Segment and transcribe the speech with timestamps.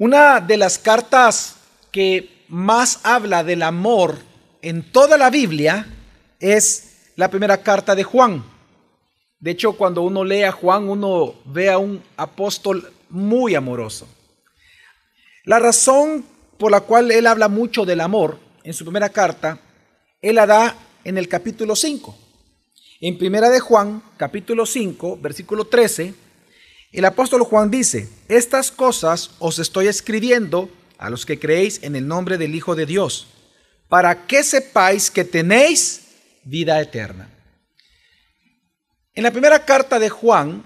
[0.00, 1.56] Una de las cartas
[1.92, 4.16] que más habla del amor
[4.62, 5.86] en toda la Biblia
[6.38, 8.42] es la primera carta de Juan.
[9.40, 14.08] De hecho, cuando uno lee a Juan, uno ve a un apóstol muy amoroso.
[15.44, 16.24] La razón
[16.56, 19.58] por la cual él habla mucho del amor en su primera carta,
[20.22, 22.16] él la da en el capítulo 5.
[23.02, 26.14] En primera de Juan, capítulo 5, versículo 13,
[26.98, 30.68] el apóstol Juan dice, estas cosas os estoy escribiendo
[30.98, 33.28] a los que creéis en el nombre del Hijo de Dios,
[33.88, 36.02] para que sepáis que tenéis
[36.44, 37.30] vida eterna.
[39.14, 40.64] En la primera carta de Juan,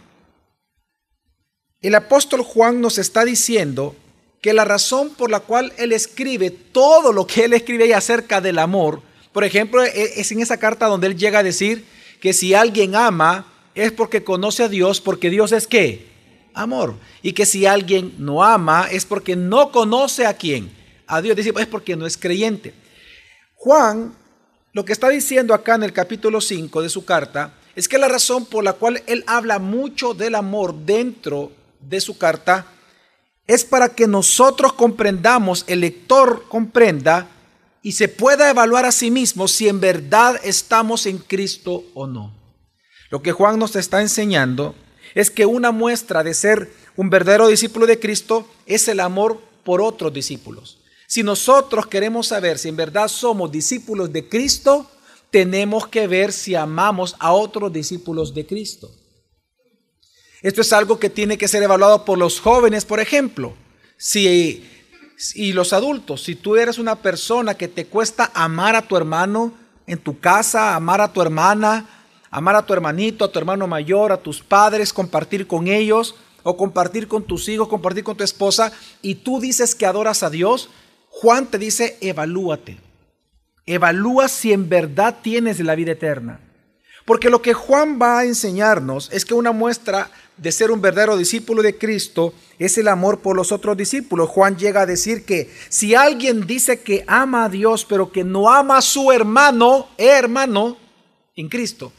[1.82, 3.94] el apóstol Juan nos está diciendo
[4.40, 8.58] que la razón por la cual él escribe todo lo que él escribe acerca del
[8.58, 9.02] amor,
[9.32, 11.84] por ejemplo, e-, es en esa carta donde él llega a decir
[12.20, 16.13] que si alguien ama es porque conoce a Dios, porque Dios es qué?
[16.54, 16.94] Amor.
[17.22, 20.70] Y que si alguien no ama es porque no conoce a quién.
[21.06, 22.74] A Dios dice, es porque no es creyente.
[23.56, 24.14] Juan,
[24.72, 28.08] lo que está diciendo acá en el capítulo 5 de su carta, es que la
[28.08, 32.66] razón por la cual él habla mucho del amor dentro de su carta
[33.46, 37.28] es para que nosotros comprendamos, el lector comprenda
[37.82, 42.32] y se pueda evaluar a sí mismo si en verdad estamos en Cristo o no.
[43.10, 44.74] Lo que Juan nos está enseñando
[45.14, 49.80] es que una muestra de ser un verdadero discípulo de Cristo es el amor por
[49.80, 50.78] otros discípulos.
[51.06, 54.90] Si nosotros queremos saber si en verdad somos discípulos de Cristo,
[55.30, 58.90] tenemos que ver si amamos a otros discípulos de Cristo.
[60.42, 63.54] Esto es algo que tiene que ser evaluado por los jóvenes, por ejemplo.
[63.96, 64.68] Si,
[65.34, 69.54] y los adultos, si tú eres una persona que te cuesta amar a tu hermano
[69.86, 71.93] en tu casa, amar a tu hermana,
[72.34, 76.56] amar a tu hermanito, a tu hermano mayor, a tus padres, compartir con ellos o
[76.56, 78.72] compartir con tus hijos, compartir con tu esposa,
[79.02, 80.68] y tú dices que adoras a Dios,
[81.10, 82.80] Juan te dice, evalúate.
[83.66, 86.40] Evalúa si en verdad tienes la vida eterna.
[87.04, 91.16] Porque lo que Juan va a enseñarnos es que una muestra de ser un verdadero
[91.16, 94.28] discípulo de Cristo es el amor por los otros discípulos.
[94.28, 98.52] Juan llega a decir que si alguien dice que ama a Dios pero que no
[98.52, 100.76] ama a su hermano, hermano,
[101.36, 101.92] en Cristo,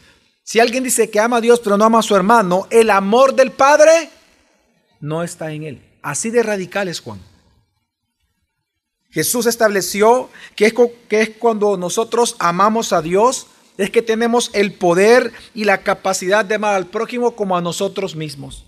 [0.45, 3.33] si alguien dice que ama a Dios pero no ama a su hermano, el amor
[3.33, 4.09] del Padre
[5.01, 5.81] no está en él.
[6.03, 7.19] Así de radical es Juan.
[9.09, 10.67] Jesús estableció que
[11.09, 13.47] es, cuando nosotros amamos a Dios,
[13.77, 18.15] es que tenemos el poder y la capacidad de amar al prójimo como a nosotros
[18.15, 18.65] mismos.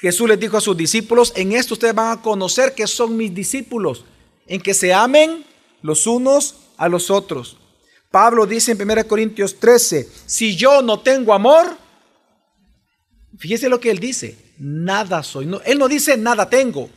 [0.00, 3.32] Jesús les dijo a sus discípulos, en esto ustedes van a conocer que son mis
[3.32, 4.04] discípulos,
[4.48, 5.44] en que se amen
[5.80, 7.59] los unos a los otros.
[8.10, 11.76] Pablo dice en 1 Corintios 13, si yo no tengo amor,
[13.38, 15.48] fíjese lo que él dice, nada soy.
[15.64, 16.90] él no dice nada tengo.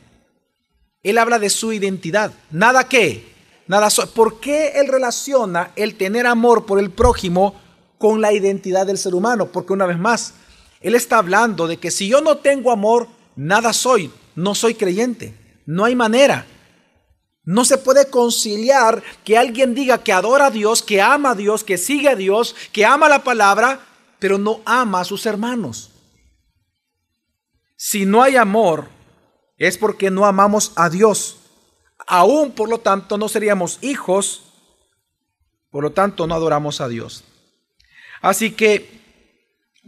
[1.04, 2.32] Él habla de su identidad.
[2.50, 3.34] ¿Nada qué?
[3.68, 3.90] Nada.
[4.16, 7.60] ¿Por qué él relaciona el tener amor por el prójimo
[7.98, 9.48] con la identidad del ser humano?
[9.48, 10.34] Porque una vez más,
[10.80, 14.10] él está hablando de que si yo no tengo amor, nada soy.
[14.36, 15.34] No soy creyente.
[15.66, 16.46] No hay manera.
[17.46, 21.64] No se puede conciliar que alguien diga que adora a Dios, que ama a Dios,
[21.64, 23.86] que sigue a Dios, que ama la palabra,
[24.20, 25.92] pero no ama a sus hermanos.
[27.76, 28.88] Si no hay amor,
[29.58, 31.38] es porque no amamos a Dios.
[32.08, 34.44] Aún, por lo tanto, no seríamos hijos,
[35.70, 37.26] por lo tanto, no adoramos a Dios.
[38.22, 39.02] Así que,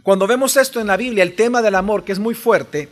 [0.02, 2.90] cuando vemos esto en la Biblia, el tema del amor, que es muy fuerte,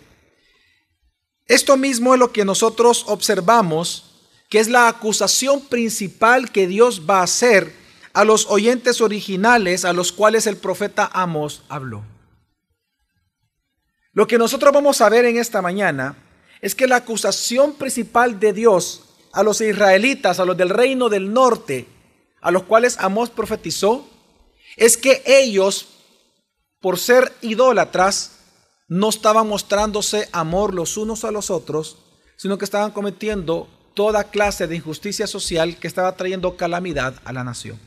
[1.47, 4.14] esto mismo es lo que nosotros observamos
[4.55, 7.75] que es la acusación principal que Dios va a hacer
[8.13, 12.05] a los oyentes originales a los cuales el profeta Amos habló.
[14.13, 16.17] Lo que nosotros vamos a ver en esta mañana
[16.61, 21.33] es que la acusación principal de Dios a los israelitas, a los del reino del
[21.33, 21.89] norte,
[22.41, 24.09] a los cuales Amos profetizó,
[24.77, 25.89] es que ellos,
[26.81, 28.39] por ser idólatras,
[28.87, 31.97] no estaban mostrándose amor los unos a los otros,
[32.37, 37.45] sino que estaban cometiendo toda clase de injusticia social que estaba trayendo calamidad a la
[37.45, 37.79] nación.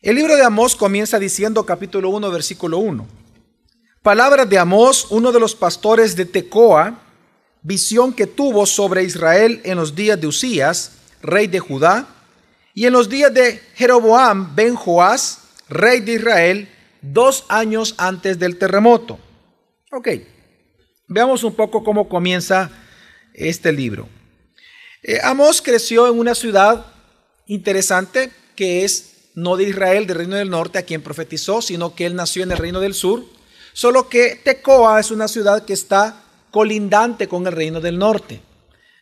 [0.00, 3.06] El libro de Amós comienza diciendo capítulo 1 versículo 1.
[4.02, 6.98] Palabras de Amós, uno de los pastores de Tecoa,
[7.62, 12.06] visión que tuvo sobre Israel en los días de Usías, rey de Judá,
[12.74, 16.68] y en los días de Jeroboam ben Joás, rey de Israel,
[17.02, 19.18] dos años antes del terremoto.
[19.90, 20.08] Ok,
[21.08, 22.70] veamos un poco cómo comienza
[23.38, 24.08] este libro.
[25.02, 26.86] Eh, Amós creció en una ciudad
[27.46, 32.06] interesante que es no de Israel, del reino del norte, a quien profetizó, sino que
[32.06, 33.24] él nació en el reino del sur.
[33.72, 38.40] Solo que Tecoa es una ciudad que está colindante con el reino del norte.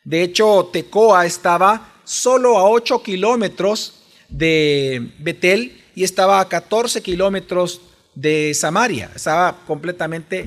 [0.05, 3.95] De hecho, Tecoa estaba solo a 8 kilómetros
[4.29, 7.81] de Betel y estaba a 14 kilómetros
[8.15, 9.11] de Samaria.
[9.15, 10.47] Estaba completamente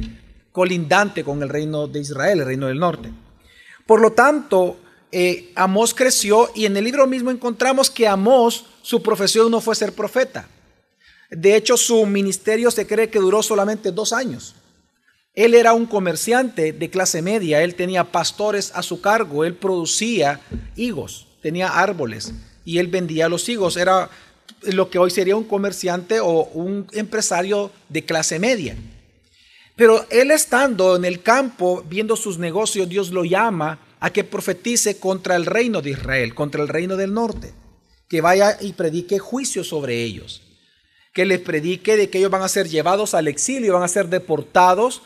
[0.51, 3.09] colindante con el reino de Israel, el reino del norte.
[3.89, 4.77] Por lo tanto,
[5.11, 9.75] eh, Amós creció y en el libro mismo encontramos que Amós, su profesión no fue
[9.75, 10.47] ser profeta.
[11.31, 14.53] De hecho, su ministerio se cree que duró solamente dos años.
[15.33, 20.39] Él era un comerciante de clase media, él tenía pastores a su cargo, él producía
[20.75, 22.31] higos, tenía árboles
[22.65, 23.75] y él vendía los higos.
[23.75, 24.11] Era
[24.61, 28.77] lo que hoy sería un comerciante o un empresario de clase media.
[29.79, 34.99] Pero él estando en el campo, viendo sus negocios, Dios lo llama a que profetice
[34.99, 37.53] contra el reino de Israel, contra el reino del norte,
[38.09, 40.41] que vaya y predique juicio sobre ellos,
[41.13, 44.09] que les predique de que ellos van a ser llevados al exilio, van a ser
[44.09, 45.01] deportados,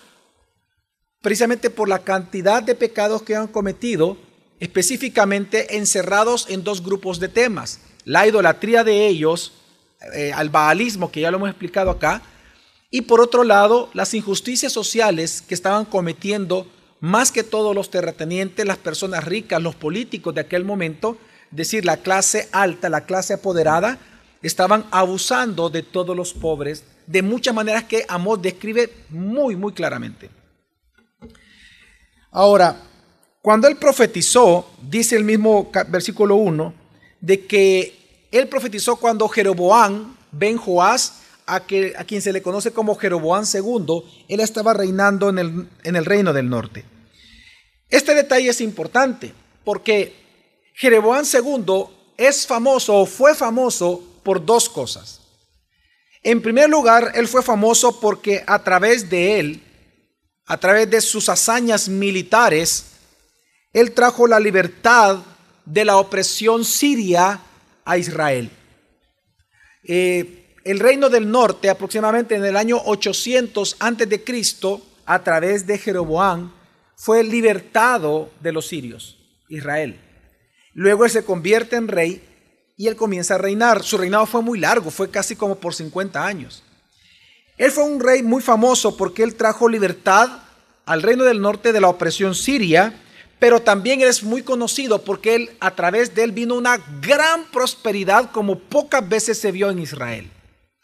[1.22, 4.18] precisamente por la cantidad de pecados que han cometido,
[4.60, 9.54] específicamente encerrados en dos grupos de temas, la idolatría de ellos,
[10.16, 12.24] eh, al baalismo, que ya lo hemos explicado acá,
[12.96, 16.68] y por otro lado, las injusticias sociales que estaban cometiendo
[17.00, 21.18] más que todos los terratenientes, las personas ricas, los políticos de aquel momento,
[21.50, 23.98] es decir, la clase alta, la clase apoderada,
[24.44, 30.30] estaban abusando de todos los pobres de muchas maneras que Amós describe muy, muy claramente.
[32.30, 32.80] Ahora,
[33.42, 36.72] cuando él profetizó, dice el mismo versículo 1,
[37.20, 42.72] de que él profetizó cuando Jeroboam, Ben Joás, a, que, a quien se le conoce
[42.72, 46.86] como Jeroboam II, él estaba reinando en el, en el reino del norte.
[47.90, 50.14] Este detalle es importante porque
[50.76, 51.86] Jeroboam II
[52.18, 55.22] es famoso o fue famoso por dos cosas.
[56.24, 59.64] En primer lugar, él fue famoso porque a través de él,
[60.46, 62.86] a través de sus hazañas militares,
[63.74, 65.20] él trajo la libertad
[65.66, 67.42] de la opresión siria
[67.84, 68.50] a Israel.
[69.84, 75.68] Eh, el reino del norte, aproximadamente en el año 800 antes de Cristo, a través
[75.68, 76.54] de Jeroboam,
[76.96, 79.18] fue libertado de los sirios,
[79.50, 80.00] Israel.
[80.74, 82.24] Luego él se convierte en rey
[82.78, 83.84] y él comienza a reinar.
[83.84, 86.64] Su reinado fue muy largo, fue casi como por 50 años.
[87.58, 90.30] Él fue un rey muy famoso porque él trajo libertad
[90.86, 93.02] al reino del norte de la opresión siria,
[93.38, 98.32] pero también es muy conocido porque él a través de él vino una gran prosperidad
[98.32, 100.32] como pocas veces se vio en Israel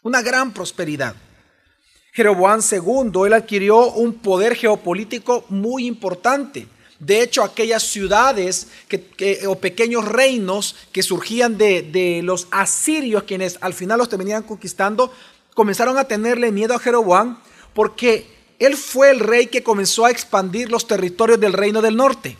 [0.02, 1.14] una gran prosperidad.
[2.12, 6.66] Jeroboam II, él adquirió un poder geopolítico muy importante.
[6.98, 13.58] De hecho, aquellas ciudades que, o pequeños reinos que surgían de, de, los asirios, quienes
[13.60, 15.12] al final los terminaban conquistando,
[15.54, 17.38] comenzaron a tenerle miedo a Jeroboam
[17.72, 18.26] porque
[18.58, 22.36] él fue el rey que comenzó a expandir los territorios del reino del norte.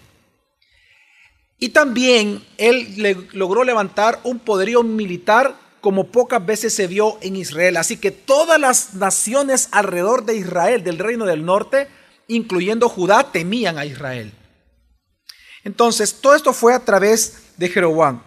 [1.59, 7.37] Y también él le, logró levantar un poderío militar como pocas veces se vio en
[7.37, 7.77] Israel.
[7.77, 11.89] Así que todas las naciones alrededor de Israel, del reino del norte,
[12.29, 14.33] incluyendo Judá, temían a Israel.
[15.65, 18.23] Entonces, todo esto fue a través de Jeroboam.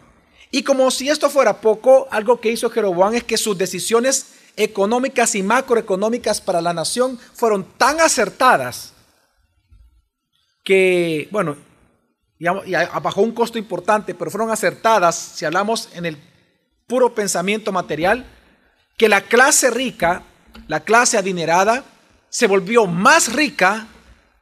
[0.52, 5.34] Y como si esto fuera poco, algo que hizo Jeroboam es que sus decisiones económicas
[5.34, 8.94] y macroeconómicas para la nación fueron tan acertadas
[10.64, 11.58] que, bueno,
[12.38, 12.46] y
[13.02, 16.18] bajo un costo importante, pero fueron acertadas, si hablamos en el
[16.88, 18.26] puro pensamiento material,
[18.98, 20.24] que la clase rica,
[20.68, 21.84] la clase adinerada,
[22.30, 23.88] se volvió más rica,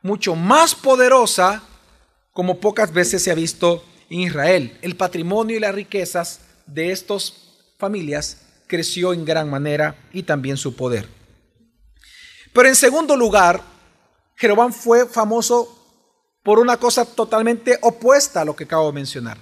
[0.01, 1.63] mucho más poderosa,
[2.33, 4.77] como pocas veces se ha visto en Israel.
[4.81, 7.33] El patrimonio y las riquezas de estas
[7.77, 11.07] familias creció en gran manera y también su poder.
[12.53, 13.61] Pero en segundo lugar,
[14.35, 15.77] Jeroboam fue famoso
[16.43, 19.37] por una cosa totalmente opuesta a lo que acabo de mencionar.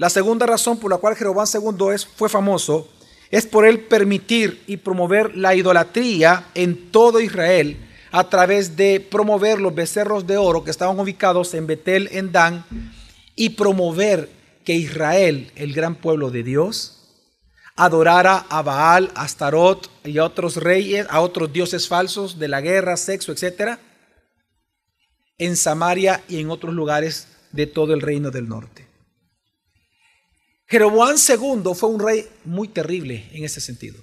[0.00, 2.88] La segunda razón por la cual Jeroboam II es, fue famoso
[3.30, 7.76] es por él permitir y promover la idolatría en todo Israel
[8.10, 12.64] a través de promover los becerros de oro que estaban ubicados en Betel, en Dan,
[13.36, 14.30] y promover
[14.64, 17.26] que Israel, el gran pueblo de Dios,
[17.76, 22.62] adorara a Baal, a Astarot y a otros reyes, a otros dioses falsos de la
[22.62, 23.78] guerra, sexo, etc.,
[25.36, 28.89] en Samaria y en otros lugares de todo el reino del norte.
[30.70, 34.00] Jeroboam II fue un rey muy terrible en ese sentido.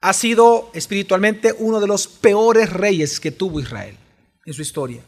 [0.00, 3.96] Ha sido espiritualmente uno de los peores reyes que tuvo Israel
[4.46, 5.02] en su historia.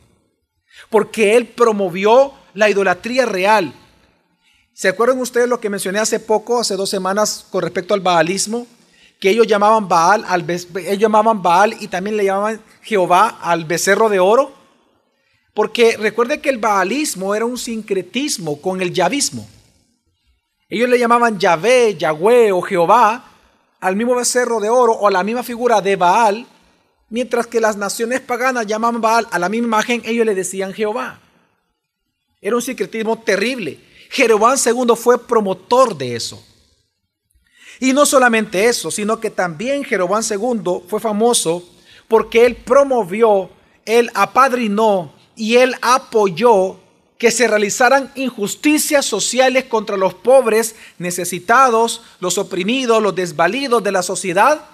[0.91, 3.73] Porque él promovió la idolatría real.
[4.73, 8.67] ¿Se acuerdan ustedes lo que mencioné hace poco, hace dos semanas, con respecto al baalismo?
[9.21, 14.09] Que ellos llamaban Baal, al, ellos llamaban Baal y también le llamaban Jehová al becerro
[14.09, 14.53] de oro.
[15.55, 19.49] Porque recuerde que el baalismo era un sincretismo con el yavismo.
[20.75, 23.25] Ellos le llamaban Yahvé, Yahweh o Jehová
[23.79, 26.49] al mismo becerro de oro o a la misma figura de Baal,
[27.11, 31.21] mientras que las naciones paganas llamaban Baal a la misma imagen, ellos le decían Jehová.
[32.41, 33.79] Era un sincretismo terrible.
[34.11, 36.45] Jeroboam II fue promotor de eso.
[37.79, 41.63] Y no solamente eso, sino que también Jeroboam II fue famoso
[42.09, 43.49] porque él promovió,
[43.85, 46.81] él apadrinó y él apoyó
[47.25, 54.03] que se realizaran injusticias sociales contra los pobres, necesitados, los oprimidos, los desvalidos de la
[54.03, 54.67] sociedad,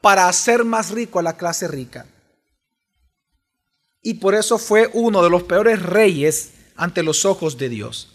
[0.00, 2.06] para hacer más rico a la clase rica.
[4.02, 8.08] Y por eso fue uno de los peores reyes ante los ojos de Dios.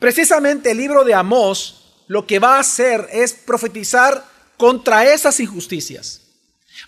[0.00, 4.24] Precisamente el libro de Amós lo que va a hacer es profetizar
[4.56, 6.22] contra esas injusticias.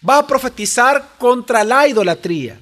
[0.07, 2.59] Va a profetizar contra la idolatría.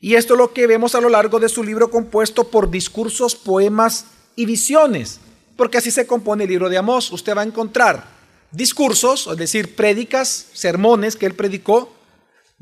[0.00, 3.36] Y esto es lo que vemos a lo largo de su libro compuesto por discursos,
[3.36, 5.20] poemas y visiones,
[5.56, 7.12] porque así se compone el libro de Amós.
[7.12, 8.06] Usted va a encontrar
[8.50, 11.92] discursos, es decir, prédicas, sermones que él predicó,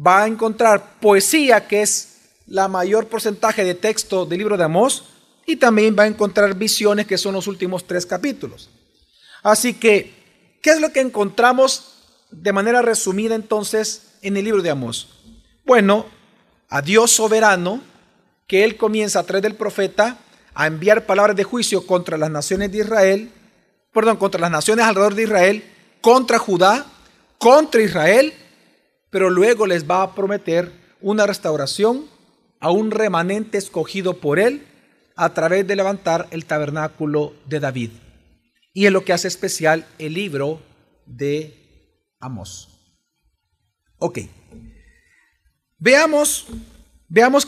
[0.04, 2.16] va a encontrar poesía, que es
[2.47, 5.04] la mayor porcentaje de texto del libro de Amós,
[5.47, 8.68] y también va a encontrar visiones, que son los últimos tres capítulos.
[9.45, 14.71] Así que, ¿qué es lo que encontramos de manera resumida entonces en el libro de
[14.71, 15.09] Amós?
[15.64, 16.07] Bueno,
[16.68, 17.80] a Dios soberano,
[18.46, 20.18] que Él comienza a través del profeta
[20.54, 23.30] a enviar palabras de juicio contra las naciones de Israel,
[23.92, 25.64] perdón, contra las naciones alrededor de Israel,
[26.00, 26.87] contra Judá,
[27.38, 28.32] contra Israel,
[29.10, 32.06] pero luego les va a prometer una restauración
[32.60, 34.66] a un remanente escogido por Él
[35.16, 37.90] a través de levantar el tabernáculo de David.
[38.72, 40.60] Y es lo que hace especial el libro
[41.06, 42.68] de Amós.
[43.98, 44.20] Ok.
[45.80, 46.47] Veamos,
[47.08, 47.47] veamos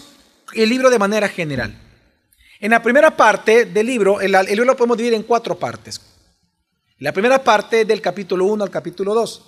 [0.54, 1.76] el libro de manera general.
[2.60, 6.00] En la primera parte del libro, el, libro lo podemos dividir en cuatro partes.
[6.98, 9.42] La primera parte del capítulo 1 al capítulo 2.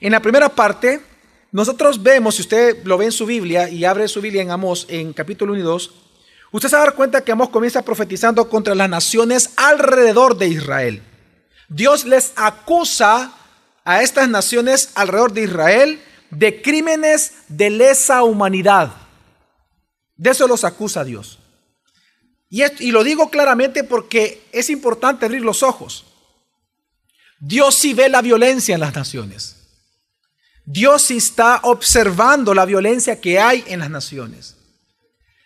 [0.00, 1.00] En la primera parte,
[1.50, 4.86] nosotros vemos, si usted lo ve en su Biblia y abre su Biblia en Amós,
[4.90, 5.90] en capítulo 1 y 2,
[6.50, 10.48] usted se va a dar cuenta que Amós comienza profetizando contra las naciones alrededor de
[10.48, 11.02] Israel.
[11.70, 13.32] Dios les acusa
[13.84, 16.00] a estas naciones alrededor de Israel
[16.30, 18.92] de crímenes de lesa humanidad.
[20.16, 21.38] De eso los acusa Dios.
[22.48, 26.04] Y, lo digo claramente porque es importante abrir los ojos.
[27.38, 29.56] Dios sí ve la violencia en las naciones.
[30.64, 34.56] Dios sí está observando la violencia que hay en las naciones.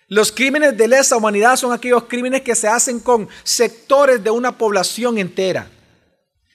[0.09, 4.57] Los crímenes de lesa humanidad son aquellos crímenes que se hacen con sectores de una
[4.57, 5.71] población entera,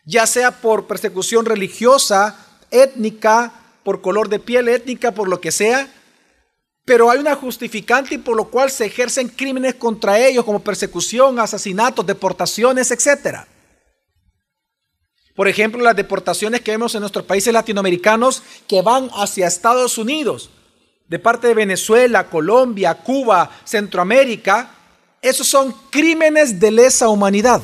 [0.03, 2.35] ya sea por persecución religiosa,
[2.69, 5.89] étnica, por color de piel étnica, por lo que sea,
[6.85, 11.39] pero hay una justificante y por lo cual se ejercen crímenes contra ellos como persecución,
[11.39, 13.41] asesinatos, deportaciones, etc.
[15.35, 20.49] Por ejemplo, las deportaciones que vemos en nuestros países latinoamericanos que van hacia Estados Unidos,
[21.07, 24.71] de parte de Venezuela, Colombia, Cuba, Centroamérica,
[25.21, 27.61] esos son crímenes de lesa humanidad.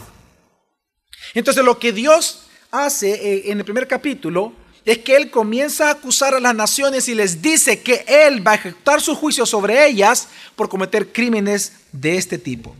[1.33, 4.53] Entonces lo que Dios hace eh, en el primer capítulo
[4.85, 8.51] es que Él comienza a acusar a las naciones y les dice que Él va
[8.51, 12.75] a ejecutar su juicio sobre ellas por cometer crímenes de este tipo.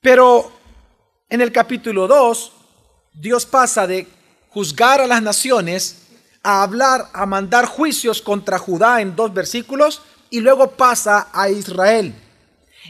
[0.00, 0.52] Pero
[1.28, 2.52] en el capítulo 2,
[3.14, 4.06] Dios pasa de
[4.48, 5.96] juzgar a las naciones
[6.44, 12.14] a hablar, a mandar juicios contra Judá en dos versículos y luego pasa a Israel.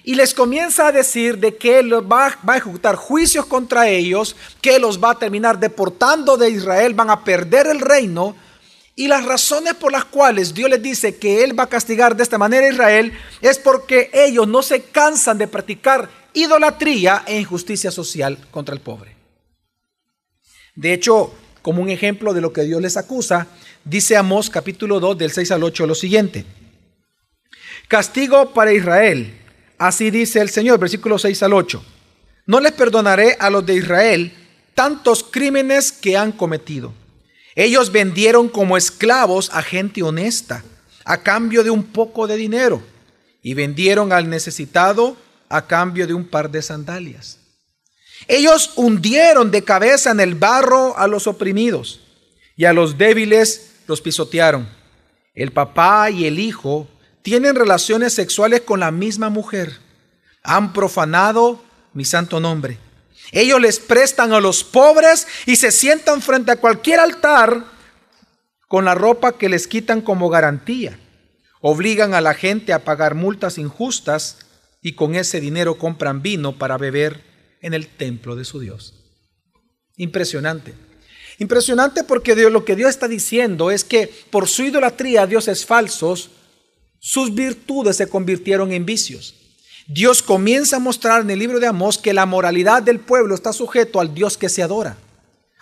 [0.06, 4.78] Y les comienza a decir de que Él va, a ejecutar juicios contra ellos, que
[4.78, 8.36] los va a terminar deportando de Israel, van a perder el reino.
[8.94, 12.22] Y las razones por las cuales Dios les dice que Él va a castigar de
[12.22, 17.90] esta manera a Israel es porque ellos no se cansan de practicar idolatría e injusticia
[17.90, 19.16] social contra el pobre.
[20.74, 21.32] De hecho,
[21.62, 23.46] como un ejemplo de lo que Dios les acusa,
[23.84, 26.44] dice Amós capítulo 2 del 6 al 8 lo siguiente.
[27.88, 29.40] Castigo para Israel
[29.78, 31.84] Así dice el Señor, versículo 6 al 8.
[32.46, 34.32] No les perdonaré a los de Israel
[34.74, 36.92] tantos crímenes que han cometido.
[37.54, 40.64] Ellos vendieron como esclavos a gente honesta
[41.04, 42.82] a cambio de un poco de dinero
[43.42, 45.16] y vendieron al necesitado
[45.48, 47.38] a cambio de un par de sandalias.
[48.26, 52.00] Ellos hundieron de cabeza en el barro a los oprimidos
[52.56, 54.68] y a los débiles los pisotearon.
[55.34, 56.88] El papá y el hijo
[57.24, 59.78] tienen relaciones sexuales con la misma mujer.
[60.42, 61.64] Han profanado
[61.94, 62.78] mi santo nombre.
[63.32, 67.64] Ellos les prestan a los pobres y se sientan frente a cualquier altar
[68.68, 71.00] con la ropa que les quitan como garantía.
[71.62, 74.36] obligan a la gente a pagar multas injustas
[74.82, 77.24] y con ese dinero compran vino para beber
[77.62, 78.92] en el templo de su Dios.
[79.96, 80.74] Impresionante.
[81.38, 86.28] Impresionante porque lo que Dios está diciendo es que por su idolatría dioses falsos,
[87.06, 89.34] sus virtudes se convirtieron en vicios.
[89.86, 93.52] Dios comienza a mostrar en el libro de Amós que la moralidad del pueblo está
[93.52, 94.96] sujeto al Dios que se adora.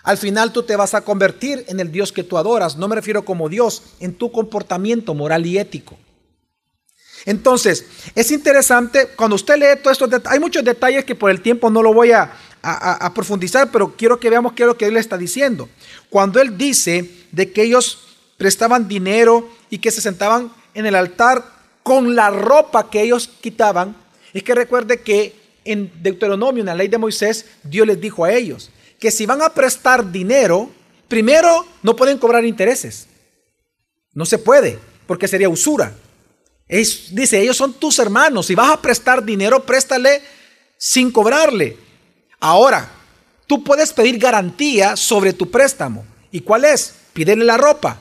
[0.03, 2.77] Al final tú te vas a convertir en el Dios que tú adoras.
[2.77, 5.97] No me refiero como Dios, en tu comportamiento moral y ético.
[7.25, 11.41] Entonces, es interesante, cuando usted lee todos estos detalles, hay muchos detalles que por el
[11.41, 12.31] tiempo no lo voy a,
[12.61, 15.67] a, profundizar, pero quiero que veamos qué es lo que él está diciendo.
[16.09, 17.99] Cuando él dice de que ellos
[18.37, 21.43] prestaban dinero y que se sentaban en el altar
[21.83, 23.95] con la ropa que ellos quitaban,
[24.33, 28.33] es que recuerde que en Deuteronomio, en la ley de Moisés, Dios les dijo a
[28.33, 30.69] ellos que si van a prestar dinero,
[31.07, 33.07] primero no pueden cobrar intereses.
[34.13, 35.93] No se puede, porque sería usura.
[36.67, 38.45] dice, ellos son tus hermanos.
[38.47, 40.21] Si vas a prestar dinero, préstale
[40.77, 41.77] sin cobrarle.
[42.39, 42.89] Ahora,
[43.47, 46.05] tú puedes pedir garantía sobre tu préstamo.
[46.31, 46.93] ¿Y cuál es?
[47.13, 47.99] Pídele la ropa.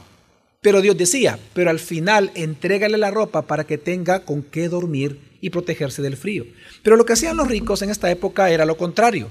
[0.62, 5.38] Pero Dios decía, pero al final entrégale la ropa para que tenga con qué dormir
[5.40, 6.46] y protegerse del frío.
[6.84, 9.28] Pero lo que hacían los ricos en esta época era lo contrario.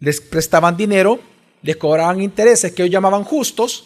[0.00, 1.20] Les prestaban dinero,
[1.62, 3.84] les cobraban intereses que ellos llamaban justos,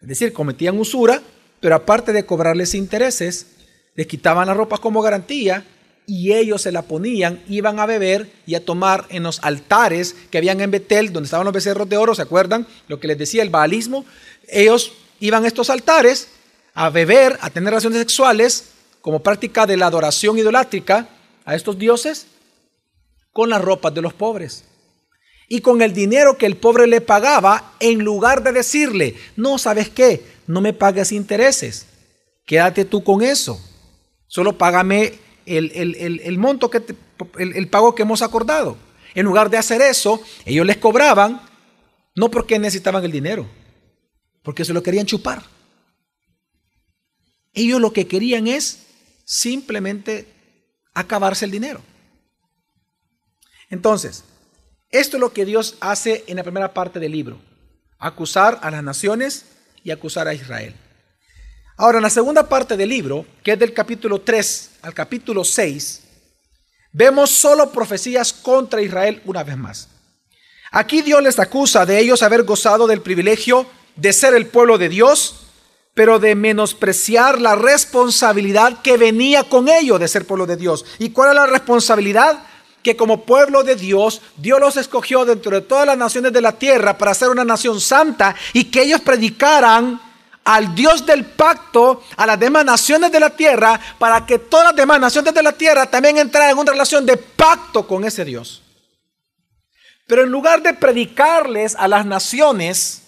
[0.00, 1.22] es decir, cometían usura,
[1.60, 3.56] pero aparte de cobrarles intereses,
[3.94, 5.66] les quitaban la ropa como garantía
[6.06, 10.38] y ellos se la ponían, iban a beber y a tomar en los altares que
[10.38, 12.66] habían en Betel, donde estaban los becerros de oro, ¿se acuerdan?
[12.88, 14.04] Lo que les decía el baalismo.
[14.48, 14.92] Ellos
[15.26, 16.28] iban a estos altares
[16.74, 21.08] a beber, a tener relaciones sexuales como práctica de la adoración idolátrica
[21.46, 22.26] a estos dioses
[23.32, 24.64] con las ropas de los pobres.
[25.48, 29.88] Y con el dinero que el pobre le pagaba, en lugar de decirle, no, ¿sabes
[29.88, 30.22] qué?
[30.46, 31.86] No me pagues intereses,
[32.44, 33.58] quédate tú con eso,
[34.26, 35.14] solo págame
[35.46, 36.82] el, monto, que
[37.38, 38.76] el, pago que hemos acordado.
[39.14, 41.40] En lugar de hacer eso, ellos les cobraban,
[42.14, 43.46] no porque necesitaban el dinero,
[44.44, 45.42] porque se lo querían chupar.
[47.52, 48.86] Ellos lo que querían es
[49.24, 50.28] simplemente
[50.92, 51.80] acabarse el dinero.
[53.70, 54.22] Entonces,
[54.90, 57.40] esto es lo que Dios hace en la primera parte del libro.
[57.98, 59.46] Acusar a las naciones
[59.82, 60.76] y acusar a Israel.
[61.76, 66.02] Ahora, en la segunda parte del libro, que es del capítulo 3 al capítulo 6,
[66.92, 69.88] vemos solo profecías contra Israel una vez más.
[70.70, 74.88] Aquí Dios les acusa de ellos haber gozado del privilegio de ser el pueblo de
[74.88, 75.44] Dios,
[75.94, 80.84] pero de menospreciar la responsabilidad que venía con ello de ser pueblo de Dios.
[80.98, 82.40] ¿Y cuál es la responsabilidad?
[82.82, 86.52] Que como pueblo de Dios, Dios los escogió dentro de todas las naciones de la
[86.52, 90.00] tierra para ser una nación santa y que ellos predicaran
[90.44, 94.76] al Dios del pacto, a las demás naciones de la tierra, para que todas las
[94.76, 98.62] demás naciones de la tierra también entraran en una relación de pacto con ese Dios.
[100.06, 103.03] Pero en lugar de predicarles a las naciones,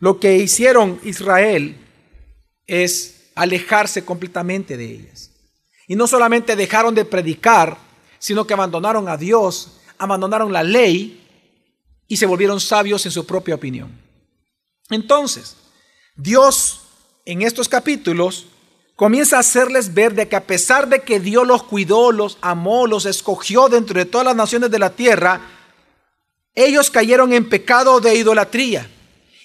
[0.00, 1.76] lo que hicieron Israel
[2.66, 5.30] es alejarse completamente de ellas.
[5.86, 7.76] Y no solamente dejaron de predicar,
[8.18, 11.26] sino que abandonaron a Dios, abandonaron la ley
[12.08, 14.00] y se volvieron sabios en su propia opinión.
[14.88, 15.56] Entonces,
[16.16, 16.80] Dios
[17.26, 18.46] en estos capítulos
[18.96, 22.86] comienza a hacerles ver de que a pesar de que Dios los cuidó, los amó,
[22.86, 25.40] los escogió dentro de todas las naciones de la tierra,
[26.54, 28.90] ellos cayeron en pecado de idolatría.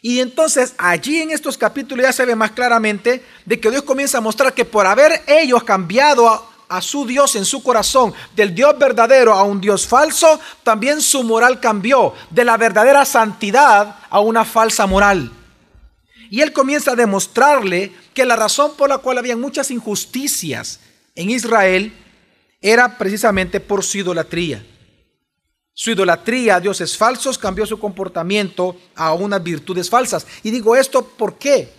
[0.06, 4.20] Y entonces allí en estos capítulos ya se ve más claramente de que Dios comienza
[4.20, 8.54] a mostrar que por haber ellos cambiado a, a, su Dios en su corazón, del
[8.54, 14.20] Dios verdadero a un Dios falso, también su moral cambió, de la verdadera santidad a
[14.20, 15.32] una falsa moral.
[16.30, 20.82] Y él comienza a demostrarle que la razón por la cual había muchas injusticias
[21.16, 21.92] en Israel
[22.62, 24.64] era precisamente por su idolatría.
[25.78, 30.26] Su idolatría a dioses falsos cambió su comportamiento a unas virtudes falsas.
[30.42, 31.70] Y digo esto ¿por qué?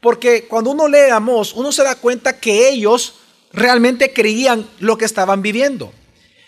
[0.00, 3.14] Porque cuando uno lee Amós, uno se da cuenta que ellos
[3.52, 5.92] realmente creían lo que estaban viviendo.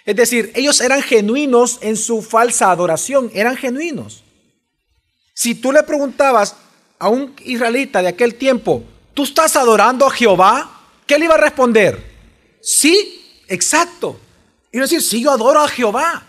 [0.04, 4.22] Es decir, ellos eran genuinos en su falsa adoración, eran genuinos.
[5.34, 6.54] Si tú le preguntabas,
[7.00, 8.84] a un israelita de aquel tiempo,
[9.14, 10.70] ¿tú estás adorando a Jehová?
[11.06, 11.98] ¿Qué le iba a responder?
[12.60, 14.20] Sí, exacto.
[14.70, 16.26] Y decir, sí, yo adoro a Jehová.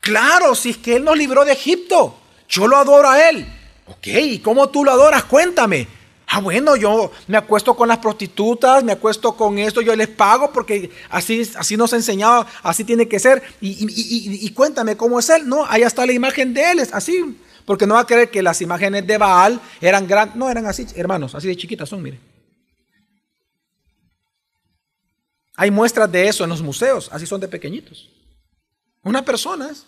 [0.00, 3.46] Claro, si es que Él nos libró de Egipto, yo lo adoro a Él.
[3.86, 5.24] Ok, ¿y cómo tú lo adoras?
[5.24, 5.88] Cuéntame.
[6.30, 10.52] Ah, bueno, yo me acuesto con las prostitutas, me acuesto con esto, yo les pago
[10.52, 13.42] porque así, así nos ha enseñado, así tiene que ser.
[13.62, 15.48] Y, cuéntame cómo es Él.
[15.48, 17.38] No, allá está la imagen de Él, es así.
[17.64, 20.36] Porque no va a creer que las imágenes de Baal eran grandes.
[20.36, 22.20] No, eran así, hermanos, así de chiquitas son, mire.
[25.56, 28.10] Hay muestras de eso en los museos, así son de pequeñitos.
[29.02, 29.84] Unas personas.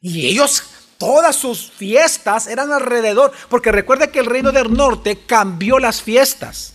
[0.00, 0.64] Y ellos,
[0.98, 6.74] todas sus fiestas eran alrededor, porque recuerda que el reino del norte cambió las fiestas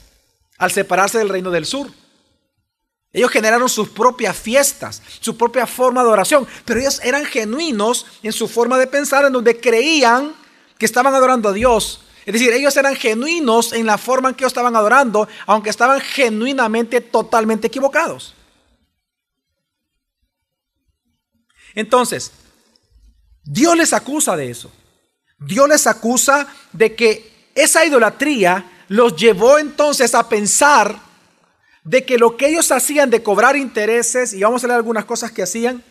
[0.57, 1.91] al separarse del reino del sur.
[3.13, 8.31] Ellos generaron sus propias fiestas, su propia forma de oración, pero ellos eran genuinos en
[8.31, 10.33] su forma de pensar, en donde creían
[10.77, 12.01] que estaban adorando a Dios.
[12.25, 15.99] Es decir, ellos eran genuinos en la forma en que ellos estaban adorando, aunque estaban
[15.99, 18.35] genuinamente totalmente equivocados.
[21.75, 22.31] Entonces,
[23.43, 24.71] Dios les acusa de eso.
[25.39, 30.99] Dios les acusa de que esa idolatría los llevó entonces a pensar
[31.83, 35.31] de que lo que ellos hacían de cobrar intereses, y vamos a leer algunas cosas
[35.31, 35.83] que hacían,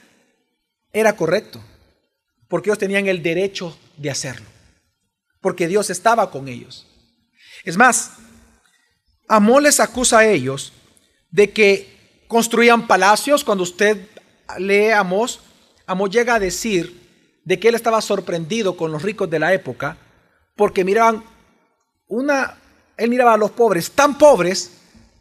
[0.92, 1.62] era correcto,
[2.48, 4.46] porque ellos tenían el derecho de hacerlo,
[5.40, 6.86] porque Dios estaba con ellos.
[7.64, 8.12] Es más,
[9.28, 10.72] Amón les acusa a ellos
[11.30, 13.42] de que construían palacios.
[13.42, 14.08] Cuando usted
[14.58, 15.40] lee Amós,
[15.86, 19.96] Amós llega a decir de que él estaba sorprendido con los ricos de la época,
[20.56, 21.22] porque miraban
[22.08, 22.58] una,
[22.96, 24.76] él miraba a los pobres tan pobres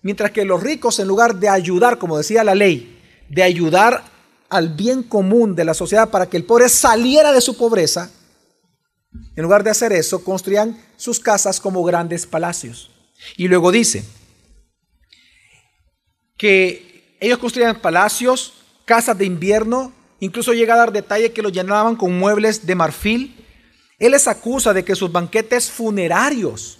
[0.06, 4.04] Mientras que los ricos, en lugar de ayudar, como decía la ley, de ayudar
[4.49, 8.12] al bien común de la sociedad para que el pobre saliera de su pobreza,
[9.36, 12.91] en lugar de hacer eso, construían sus casas como grandes palacios.
[13.36, 14.06] Y luego dice
[16.38, 18.54] que ellos construían palacios,
[18.86, 23.45] casas de invierno, incluso llega a dar detalle que los llenaban con muebles de marfil.
[23.99, 26.80] Él les acusa de que sus banquetes funerarios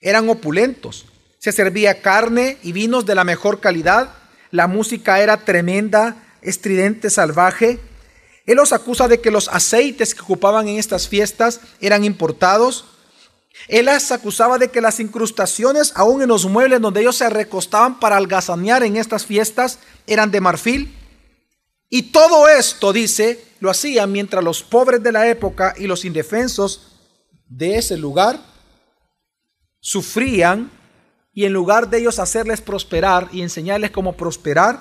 [0.00, 1.06] eran opulentos
[1.42, 4.14] se servía carne y vinos de la mejor calidad,
[4.52, 7.80] la música era tremenda, estridente, salvaje.
[8.46, 12.84] Él los acusa de que los aceites que ocupaban en estas fiestas eran importados.
[13.66, 17.98] Él las acusaba de que las incrustaciones, aún en los muebles donde ellos se recostaban
[17.98, 20.96] para algazanear en estas fiestas, eran de marfil.
[21.94, 26.96] Y todo esto, dice, lo hacían mientras los pobres de la época y los indefensos
[27.46, 28.40] de ese lugar
[29.78, 30.70] sufrían
[31.34, 34.80] y en lugar de ellos hacerles prosperar y enseñarles cómo prosperar,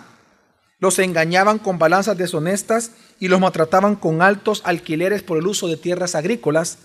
[0.79, 5.75] los engañaban con balanzas deshonestas y los maltrataban con altos alquileres por el uso de
[5.75, 6.77] tierras agrícolas,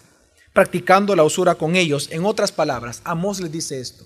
[0.52, 2.08] practicando la usura con ellos.
[2.10, 4.04] En otras palabras, Amós les dice esto.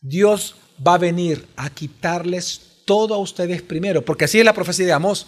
[0.00, 4.86] Dios va a venir a quitarles todo a ustedes primero, porque así es la profecía
[4.86, 5.26] de Amós,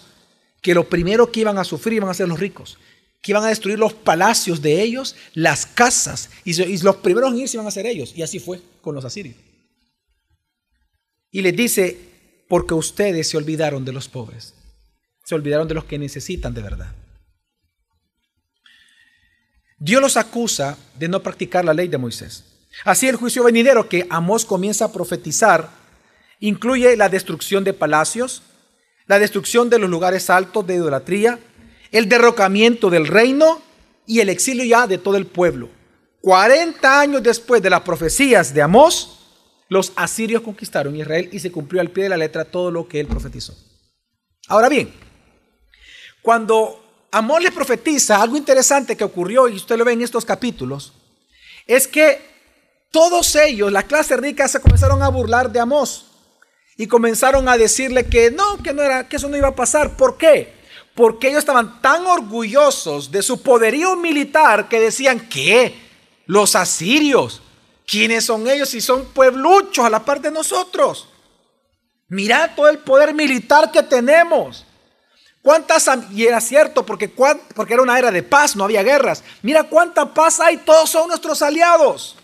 [0.63, 2.79] que lo primero que iban a sufrir iban a ser los ricos
[3.21, 7.57] que iban a destruir los palacios de ellos, las casas, y, los primeros en irse
[7.57, 8.13] iban a ser ellos.
[8.15, 9.35] Y así fue con los asirios.
[11.29, 11.97] Y les dice,
[12.49, 14.55] porque ustedes se olvidaron de los pobres,
[15.23, 16.95] se olvidaron de los que necesitan de verdad.
[19.77, 22.43] Dios los acusa de no practicar la ley de Moisés.
[22.85, 25.69] Así el juicio venidero que Amós comienza a profetizar
[26.41, 28.41] incluye la destrucción de palacios,
[29.07, 31.39] la destrucción de los lugares altos de idolatría,
[31.91, 33.61] el derrocamiento del reino
[34.05, 35.69] y el exilio ya de todo el pueblo.
[36.21, 39.19] 40 años después de las profecías de Amós,
[39.69, 42.99] los asirios conquistaron Israel y se cumplió al pie de la letra todo lo que
[42.99, 43.55] él profetizó.
[44.47, 44.93] Ahora bien,
[46.21, 50.93] cuando Amós le profetiza, algo interesante que ocurrió, y usted lo ve en estos capítulos,
[51.67, 52.19] es que
[52.89, 56.10] todos ellos, la clase rica, se comenzaron a burlar de Amós
[56.77, 59.95] y comenzaron a decirle que no, que no era, que eso no iba a pasar.
[59.97, 60.61] ¿Por qué?
[60.95, 65.73] porque ellos estaban tan orgullosos de su poderío militar que decían que
[66.25, 67.41] los asirios,
[67.85, 71.07] ¿quiénes son ellos si son puebluchos a la par de nosotros?
[72.09, 74.65] Mirad todo el poder militar que tenemos.
[75.41, 77.11] ¿Cuántas, y era cierto, porque
[77.69, 79.23] era una era de paz, no había guerras.
[79.41, 82.15] Mira cuánta paz hay, todos son nuestros aliados.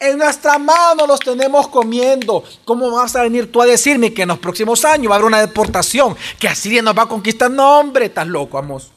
[0.00, 2.42] En nuestra mano los tenemos comiendo.
[2.64, 5.26] ¿Cómo vas a venir tú a decirme que en los próximos años va a haber
[5.26, 6.16] una deportación?
[6.38, 7.50] Que Asiria nos va a conquistar.
[7.50, 8.90] No, hombre, estás loco, amos.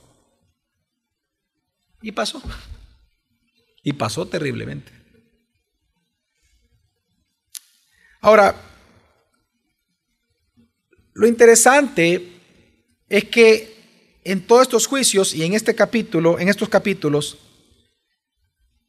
[2.02, 2.42] Y pasó.
[3.84, 4.94] Y pasó terriblemente.
[8.22, 8.56] Ahora,
[11.14, 12.40] lo interesante
[13.10, 17.38] es que en todos estos juicios y en este capítulo, en estos capítulos,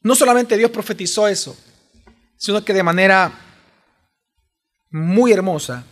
[0.01, 1.57] no solamente Dios profetizó eso,
[2.37, 3.33] sino que de manera
[4.91, 5.85] muy hermosa,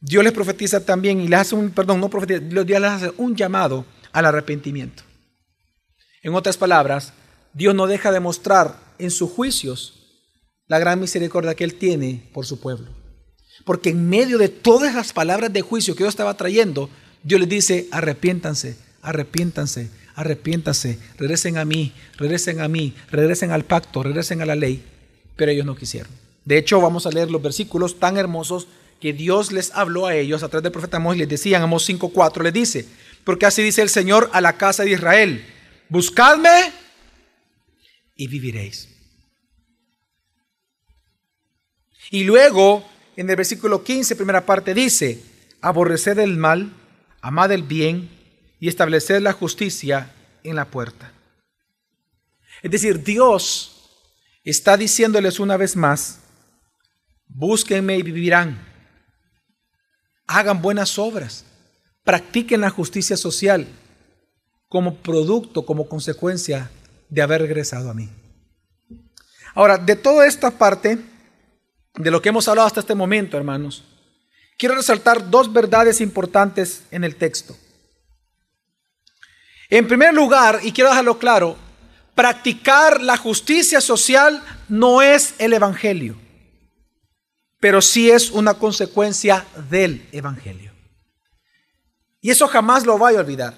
[0.00, 3.86] Dios les profetiza también y les hace un, perdón, no profetiza, les hace un llamado
[4.12, 5.02] al arrepentimiento.
[6.22, 7.12] En otras palabras,
[7.54, 9.94] Dios no deja de mostrar en sus juicios
[10.66, 12.90] la gran misericordia que Él tiene por su pueblo.
[13.64, 16.90] Porque en medio de todas las palabras de juicio que Dios estaba trayendo,
[17.22, 24.02] Dios les dice, arrepiéntanse, arrepiéntanse, arrepiéntanse, regresen a mí, regresen a mí, regresen al pacto,
[24.02, 24.84] regresen a la ley
[25.36, 26.12] pero ellos no quisieron.
[26.44, 28.68] De hecho, vamos a leer los versículos tan hermosos
[29.00, 31.88] que Dios les habló a ellos a través del profeta Amós y les decían, Amós
[31.88, 32.86] 5.4 les dice,
[33.24, 35.44] porque así dice el Señor a la casa de Israel,
[35.88, 36.72] buscadme
[38.14, 38.88] y viviréis.
[42.10, 45.20] Y luego, en el versículo 15, primera parte, dice,
[45.60, 46.72] aborrecer el mal,
[47.20, 48.08] amad el bien
[48.60, 50.12] y establecer la justicia
[50.44, 51.12] en la puerta.
[52.62, 53.75] Es decir, Dios
[54.50, 56.20] está diciéndoles una vez más,
[57.26, 58.64] búsquenme y vivirán,
[60.26, 61.44] hagan buenas obras,
[62.04, 63.66] practiquen la justicia social
[64.68, 66.70] como producto, como consecuencia
[67.08, 68.08] de haber regresado a mí.
[69.54, 70.98] Ahora, de toda esta parte,
[71.96, 73.84] de lo que hemos hablado hasta este momento, hermanos,
[74.58, 77.56] quiero resaltar dos verdades importantes en el texto.
[79.68, 81.56] En primer lugar, y quiero dejarlo claro,
[82.16, 86.16] practicar la justicia social no es el Evangelio,
[87.60, 90.72] pero sí es una consecuencia del Evangelio.
[92.20, 93.54] Y eso jamás lo voy a olvidar.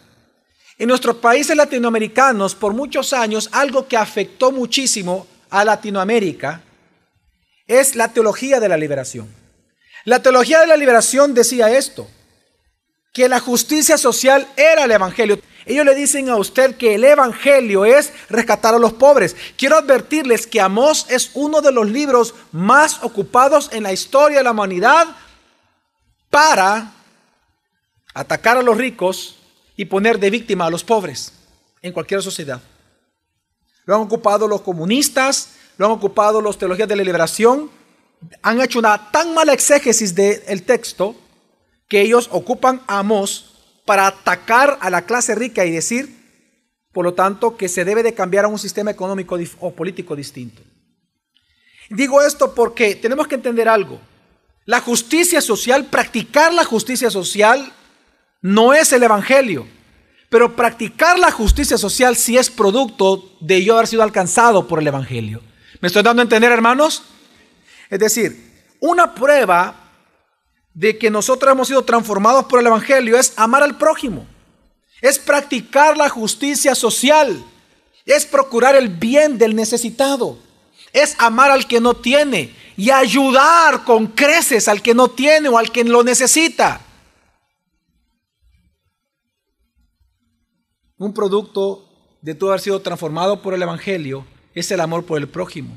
[0.77, 6.62] En nuestros países latinoamericanos, por muchos años, algo que afectó muchísimo a Latinoamérica
[7.66, 9.29] es la teología de la liberación.
[10.05, 12.09] La teología de la liberación decía esto,
[13.12, 15.40] que la justicia social era el Evangelio.
[15.66, 19.37] Ellos le dicen a usted que el Evangelio es rescatar a los pobres.
[19.57, 24.44] Quiero advertirles que Amós es uno de los libros más ocupados en la historia de
[24.44, 25.09] la humanidad
[26.31, 26.92] para
[28.14, 29.37] atacar a los ricos
[29.77, 31.33] y poner de víctima a los pobres
[31.83, 32.61] en cualquier sociedad.
[33.85, 37.71] Lo han ocupado los comunistas, lo han ocupado los teologías de la liberación,
[38.42, 41.14] han hecho una tan mala exégesis del texto
[41.88, 46.14] que ellos ocupan a Amós para atacar a la clase rica y decir,
[46.92, 50.62] por lo tanto, que se debe de cambiar a un sistema económico o político distinto.
[51.90, 53.98] Digo esto porque tenemos que entender algo.
[54.66, 57.72] La justicia social, practicar la justicia social,
[58.42, 59.66] no es el Evangelio.
[60.29, 64.87] Pero practicar la justicia social sí es producto de yo haber sido alcanzado por el
[64.87, 65.40] Evangelio.
[65.81, 67.03] ¿Me estoy dando a entender, hermanos?
[67.88, 69.88] Es decir, una prueba
[70.79, 74.25] de que nosotros hemos sido transformados por el Evangelio es amar al prójimo,
[75.01, 77.45] es practicar la justicia social,
[78.07, 80.38] es procurar el bien del necesitado,
[80.93, 85.59] es amar al que no tiene y ayudar con creces al que no tiene o
[85.59, 86.81] al que lo necesita.
[90.97, 91.88] Un producto
[92.23, 95.77] de tu haber sido transformado por el Evangelio es el amor por el prójimo.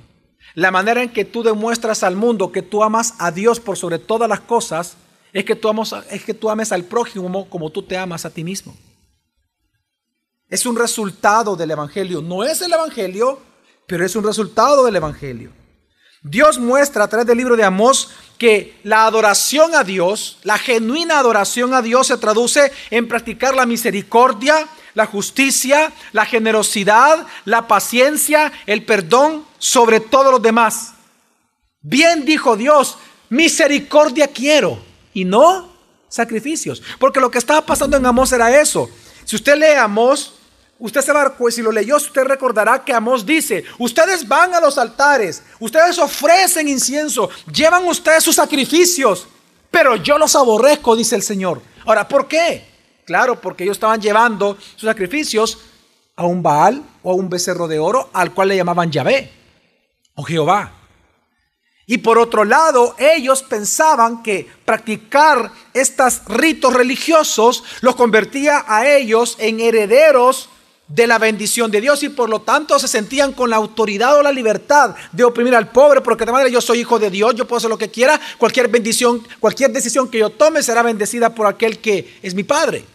[0.53, 3.99] La manera en que tú demuestras al mundo que tú amas a Dios por sobre
[3.99, 4.97] todas las cosas
[5.33, 8.29] es que tú, amas, es que tú ames al prójimo como tú te amas a
[8.29, 8.75] ti mismo.
[10.49, 12.21] Es un resultado del Evangelio.
[12.21, 13.39] No es el Evangelio,
[13.87, 15.51] pero es un resultado del Evangelio.
[16.23, 21.19] Dios muestra a través del libro de Amós que la adoración a Dios, la genuina
[21.19, 28.51] adoración a Dios se traduce en practicar la misericordia, la justicia, la generosidad, la paciencia,
[28.65, 30.93] el perdón sobre todos los demás.
[31.81, 32.97] Bien dijo Dios,
[33.29, 34.79] misericordia quiero
[35.13, 35.71] y no
[36.09, 36.83] sacrificios.
[36.99, 38.89] Porque lo que estaba pasando en Amós era eso.
[39.25, 40.33] Si usted lee Amós,
[40.77, 44.59] usted se va, pues si lo leyó, usted recordará que Amós dice, ustedes van a
[44.59, 49.27] los altares, ustedes ofrecen incienso, llevan ustedes sus sacrificios,
[49.69, 51.61] pero yo los aborrezco, dice el Señor.
[51.85, 52.70] Ahora, ¿por qué?
[53.11, 55.57] Claro, porque ellos estaban llevando sus sacrificios
[56.15, 59.29] a un Baal o a un becerro de oro al cual le llamaban Yahvé
[60.15, 60.71] o Jehová.
[61.85, 69.35] Y por otro lado, ellos pensaban que practicar estos ritos religiosos los convertía a ellos
[69.39, 70.47] en herederos
[70.87, 74.23] de la bendición de Dios y por lo tanto se sentían con la autoridad o
[74.23, 77.45] la libertad de oprimir al pobre porque de manera yo soy hijo de Dios, yo
[77.45, 81.47] puedo hacer lo que quiera, cualquier bendición, cualquier decisión que yo tome será bendecida por
[81.47, 82.85] aquel que es mi Padre.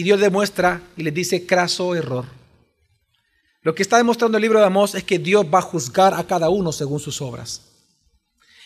[0.00, 2.24] Y Dios demuestra y les dice craso error.
[3.60, 6.24] Lo que está demostrando el libro de Amós es que Dios va a juzgar a
[6.24, 7.66] cada uno según sus obras.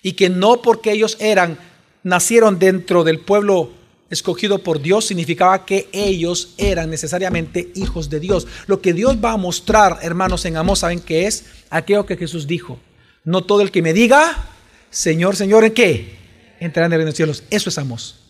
[0.00, 1.58] Y que no porque ellos eran,
[2.04, 3.72] nacieron dentro del pueblo
[4.10, 8.46] escogido por Dios, significaba que ellos eran necesariamente hijos de Dios.
[8.68, 11.46] Lo que Dios va a mostrar, hermanos, en Amós, ¿saben qué es?
[11.68, 12.78] Aquello que Jesús dijo.
[13.24, 14.50] No todo el que me diga,
[14.88, 16.16] Señor, Señor, ¿en qué?
[16.60, 17.42] Entrarán en los cielos.
[17.50, 18.20] Eso es Amós.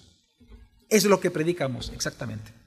[0.89, 2.64] Es lo que predicamos, exactamente.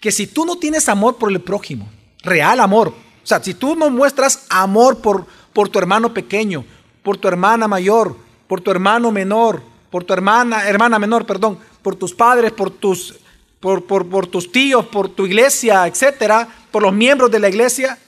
[0.00, 1.90] Que si tú no tienes amor por el prójimo,
[2.22, 2.88] real amor.
[2.88, 6.64] O sea, si tú no muestras amor por, por tu hermano pequeño,
[7.02, 11.96] por tu hermana mayor, por tu hermano menor, por tu hermana, hermana menor, perdón, por
[11.96, 13.16] tus padres, por tus,
[13.60, 17.98] por, por, por tus tíos, por tu iglesia, etcétera, por los miembros de la iglesia,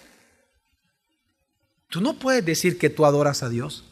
[1.89, 3.85] Tú no puedes decir que tú adoras a Dios.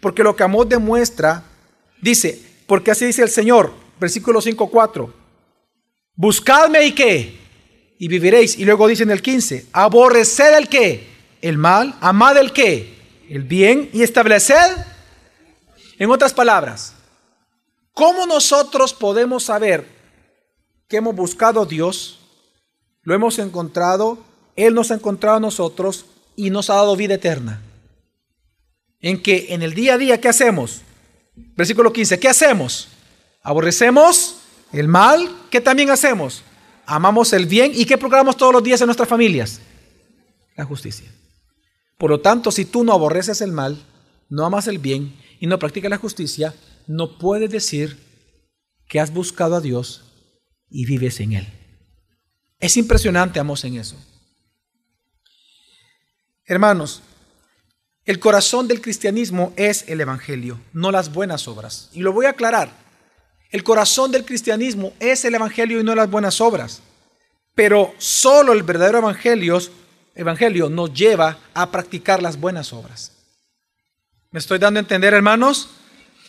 [0.00, 1.44] Porque lo que amor demuestra,
[2.02, 5.12] dice, porque así dice el Señor, versículo 5.4,
[6.14, 7.38] buscadme y qué,
[7.98, 8.58] y viviréis.
[8.58, 11.06] Y luego dice en el 15, aborreced el qué,
[11.40, 12.94] el mal, amad el qué,
[13.28, 14.76] el bien y estableced.
[15.98, 16.94] En otras palabras,
[17.92, 19.86] ¿cómo nosotros podemos saber
[20.88, 22.20] que hemos buscado a Dios,
[23.02, 24.18] lo hemos encontrado,
[24.56, 26.06] Él nos ha encontrado a nosotros
[26.36, 27.62] y nos ha dado vida eterna?
[29.00, 30.82] En que en el día a día, ¿qué hacemos?
[31.34, 32.88] Versículo 15, ¿qué hacemos?
[33.46, 34.38] Aborrecemos
[34.72, 36.42] el mal, ¿qué también hacemos?
[36.84, 39.60] Amamos el bien y ¿qué procuramos todos los días en nuestras familias?
[40.56, 41.08] La justicia.
[41.96, 43.80] Por lo tanto, si tú no aborreces el mal,
[44.28, 46.56] no amas el bien y no practicas la justicia,
[46.88, 47.96] no puedes decir
[48.88, 50.02] que has buscado a Dios
[50.68, 51.46] y vives en Él.
[52.58, 53.96] Es impresionante, amos, en eso.
[56.46, 57.00] Hermanos,
[58.06, 61.90] el corazón del cristianismo es el Evangelio, no las buenas obras.
[61.92, 62.85] Y lo voy a aclarar.
[63.56, 66.82] El corazón del cristianismo es el Evangelio y no las buenas obras.
[67.54, 69.58] Pero solo el verdadero Evangelio,
[70.14, 73.12] evangelio nos lleva a practicar las buenas obras.
[74.30, 75.70] ¿Me estoy dando a entender, hermanos?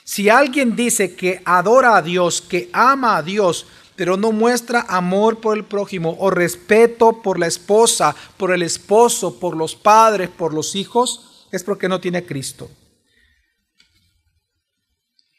[0.06, 3.66] Si alguien dice que adora a Dios, que ama a Dios,
[3.98, 9.38] pero no muestra amor por el prójimo o respeto por la esposa, por el esposo,
[9.38, 12.70] por los padres, por los hijos, es porque no tiene Cristo.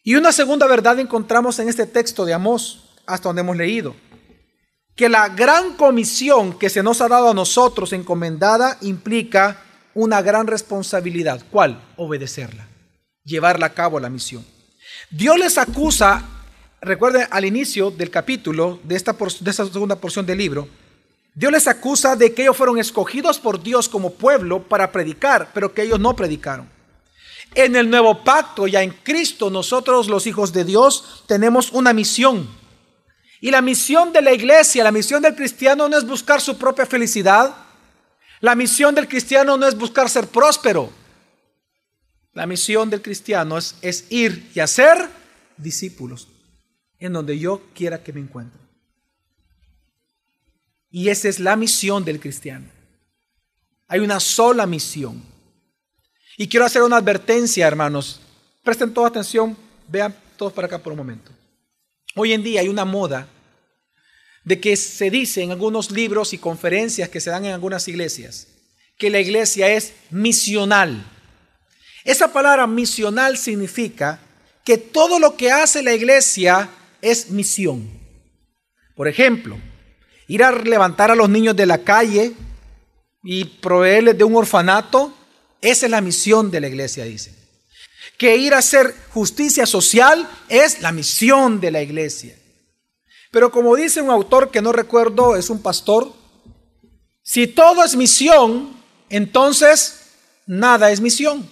[0.02, 3.94] Y una segunda verdad encontramos en este texto de Amós, hasta donde hemos leído,
[4.94, 9.62] que la gran comisión que se nos ha dado a nosotros encomendada implica
[9.94, 11.42] una gran responsabilidad.
[11.50, 11.80] ¿Cuál?
[11.96, 12.68] Obedecerla,
[13.24, 14.44] llevarla a cabo la misión.
[15.10, 16.24] Dios les acusa,
[16.80, 20.68] recuerden al inicio del capítulo de esta, de esta segunda porción del libro,
[21.34, 25.72] Dios les acusa de que ellos fueron escogidos por Dios como pueblo para predicar, pero
[25.72, 26.68] que ellos no predicaron.
[27.54, 32.48] En el nuevo pacto, ya en Cristo, nosotros los hijos de Dios tenemos una misión.
[33.40, 36.86] Y la misión de la iglesia, la misión del cristiano no es buscar su propia
[36.86, 37.54] felicidad.
[38.40, 40.90] La misión del cristiano no es buscar ser próspero.
[42.32, 45.08] La misión del cristiano es, es ir y hacer
[45.56, 46.28] discípulos
[46.98, 48.60] en donde yo quiera que me encuentre.
[50.90, 52.66] Y esa es la misión del cristiano.
[53.86, 55.22] Hay una sola misión.
[56.40, 58.20] Y quiero hacer una advertencia, hermanos.
[58.62, 59.56] Presten toda atención,
[59.88, 61.32] vean todos para acá por un momento.
[62.14, 63.26] Hoy en día hay una moda
[64.44, 68.46] de que se dice en algunos libros y conferencias que se dan en algunas iglesias
[68.96, 71.04] que la iglesia es misional.
[72.04, 74.20] Esa palabra misional significa
[74.64, 76.70] que todo lo que hace la iglesia
[77.02, 77.90] es misión.
[78.94, 79.58] Por ejemplo,
[80.28, 82.32] ir a levantar a los niños de la calle
[83.24, 85.14] y proveerles de un orfanato,
[85.60, 87.34] esa es la misión de la iglesia, dice.
[88.16, 92.36] Que ir a hacer justicia social es la misión de la iglesia.
[93.30, 96.12] Pero como dice un autor que no recuerdo, es un pastor,
[97.22, 98.74] si todo es misión,
[99.10, 100.00] entonces
[100.46, 101.48] nada es misión.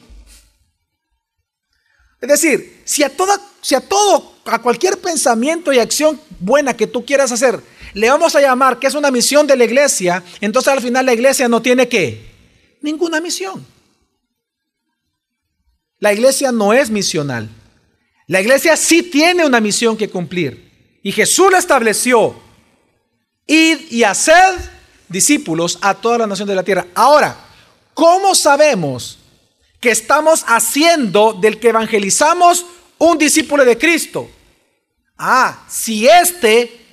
[2.21, 6.87] Es decir, si a, toda, si a todo, a cualquier pensamiento y acción buena que
[6.87, 7.61] tú quieras hacer,
[7.93, 11.13] le vamos a llamar que es una misión de la iglesia, entonces al final la
[11.13, 12.25] iglesia no tiene qué?
[12.81, 13.67] Ninguna misión.
[15.99, 17.49] La iglesia no es misional.
[18.27, 20.99] La iglesia sí tiene una misión que cumplir.
[21.03, 22.35] Y Jesús la estableció.
[23.47, 24.57] Id y haced
[25.09, 26.87] discípulos a toda la nación de la tierra.
[26.95, 27.37] Ahora,
[27.95, 29.19] ¿cómo sabemos
[29.81, 32.67] que estamos haciendo del que evangelizamos
[32.99, 34.29] un discípulo de Cristo?
[35.17, 36.85] Ah, si este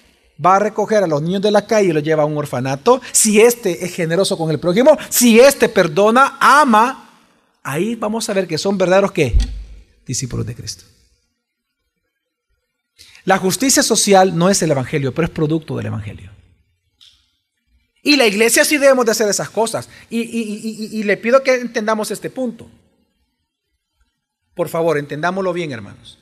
[0.43, 3.01] va a recoger a los niños de la calle y los lleva a un orfanato,
[3.11, 7.12] si éste es generoso con el prójimo, si éste perdona, ama,
[7.63, 9.35] ahí vamos a ver que son verdaderos ¿qué?
[10.05, 10.83] discípulos de Cristo.
[13.25, 16.31] La justicia social no es el Evangelio, pero es producto del Evangelio.
[18.03, 19.89] Y la iglesia sí debemos de hacer esas cosas.
[20.09, 22.69] Y, y le pido que entendamos este punto.
[24.53, 26.19] Por favor, entendámoslo bien, hermanos.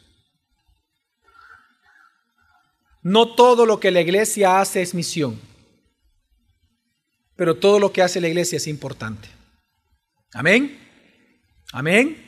[3.01, 5.39] No todo lo que la iglesia hace es misión,
[7.35, 9.27] pero todo lo que hace la iglesia es importante.
[10.33, 10.80] Amén.
[11.71, 12.27] Amén.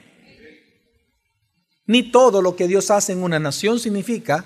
[1.85, 4.45] Ni todo lo que Dios hace en una nación significa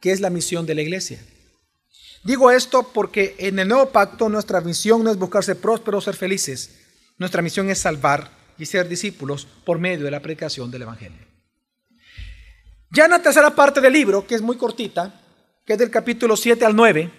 [0.00, 1.18] que es la misión de la iglesia.
[2.24, 6.10] Digo esto porque en el nuevo pacto nuestra misión no es buscar ser prósperos o
[6.10, 6.78] ser felices.
[7.18, 11.26] Nuestra misión es salvar y ser discípulos por medio de la predicación del Evangelio.
[12.90, 15.20] Ya en la tercera parte del libro, que es muy cortita,
[15.64, 17.10] que es del capítulo 7 al 9,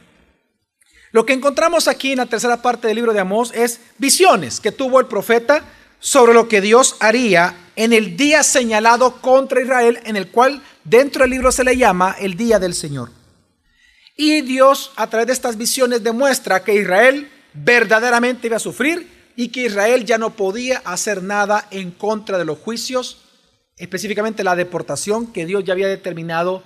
[1.12, 4.72] Lo que encontramos aquí en la tercera parte del libro de Amós es visiones que
[4.72, 5.64] tuvo el profeta
[6.04, 11.22] sobre lo que Dios haría en el día señalado contra Israel, en el cual dentro
[11.22, 13.10] del libro se le llama el día del Señor.
[14.18, 19.48] Y Dios a través de estas visiones demuestra que Israel verdaderamente iba a sufrir y
[19.48, 23.22] que Israel ya no podía hacer nada en contra de los juicios,
[23.78, 26.66] específicamente la deportación que Dios ya había determinado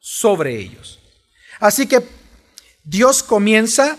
[0.00, 0.98] sobre ellos.
[1.60, 2.02] Así que
[2.84, 3.98] Dios comienza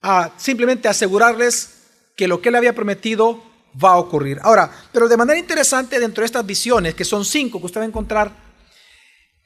[0.00, 1.71] a simplemente asegurarles
[2.16, 3.42] que lo que él había prometido
[3.82, 4.38] va a ocurrir.
[4.42, 7.84] Ahora, pero de manera interesante dentro de estas visiones, que son cinco que usted va
[7.84, 8.32] a encontrar,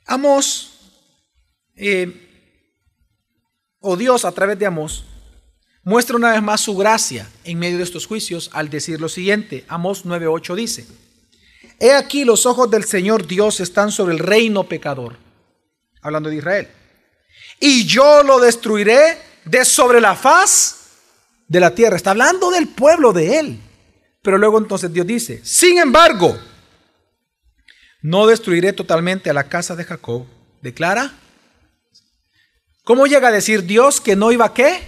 [0.07, 0.79] Amos,
[1.75, 2.23] eh,
[3.81, 5.05] o Dios a través de Amos,
[5.83, 9.65] muestra una vez más su gracia en medio de estos juicios al decir lo siguiente.
[9.69, 10.87] Amos 9.8 dice,
[11.79, 15.17] He aquí los ojos del Señor Dios están sobre el reino pecador,
[16.01, 16.69] hablando de Israel
[17.61, 20.86] y yo lo destruiré de sobre la faz
[21.49, 21.97] de la tierra.
[21.97, 23.61] Está hablando del pueblo de él.
[24.23, 26.37] Pero luego entonces Dios dice, sin embargo,
[28.03, 30.27] no destruiré totalmente a la casa de Jacob.
[30.63, 31.13] Declara.
[32.83, 34.81] ¿Cómo llega a decir Dios que no iba a qué?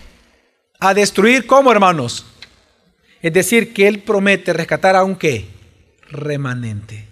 [0.81, 2.25] A destruir cómo, hermanos.
[3.21, 5.49] Es decir, que Él promete rescatar a un qué?
[6.09, 7.09] Remanente.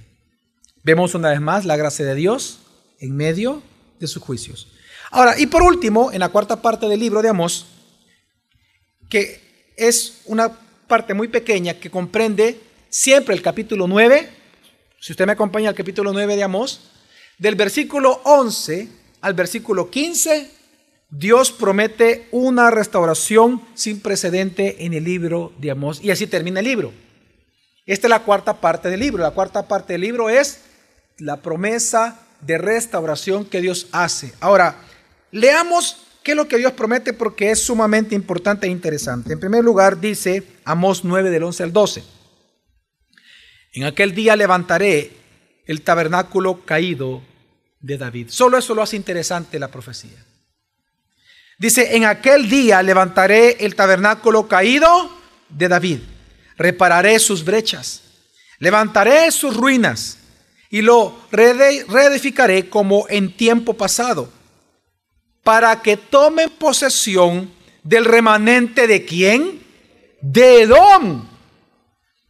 [0.84, 2.60] Vemos una vez más la gracia de Dios
[3.00, 3.62] en medio
[3.98, 4.68] de sus juicios.
[5.10, 7.66] Ahora, y por último, en la cuarta parte del libro de Amós,
[9.08, 14.28] que es una parte muy pequeña que comprende siempre el capítulo 9,
[15.00, 16.90] si usted me acompaña al capítulo 9 de Amós,
[17.38, 18.88] del versículo 11
[19.20, 20.50] al versículo 15,
[21.10, 26.00] Dios promete una restauración sin precedente en el libro de Amós.
[26.02, 26.92] Y así termina el libro.
[27.86, 29.22] Esta es la cuarta parte del libro.
[29.22, 30.62] La cuarta parte del libro es
[31.18, 34.32] la promesa de restauración que Dios hace.
[34.40, 34.76] Ahora,
[35.36, 39.32] Leamos qué es lo que Dios promete porque es sumamente importante e interesante.
[39.32, 42.02] En primer lugar, dice Amós 9 del 11 al 12.
[43.74, 45.12] En aquel día levantaré
[45.66, 47.22] el tabernáculo caído
[47.78, 48.26] de David.
[48.30, 50.18] Solo eso lo hace interesante la profecía.
[51.60, 55.08] Dice, en aquel día levantaré el tabernáculo caído
[55.48, 56.00] de David.
[56.56, 58.02] Repararé sus brechas.
[58.58, 60.18] Levantaré sus ruinas
[60.70, 64.35] y lo reedificaré como en tiempo pasado
[65.46, 67.52] para que tomen posesión
[67.84, 69.60] del remanente de quién?
[70.20, 71.24] De Edom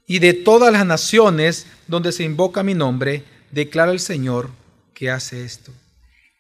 [0.07, 4.51] y de todas las naciones donde se invoca mi nombre, declara el Señor
[4.93, 5.73] que hace esto.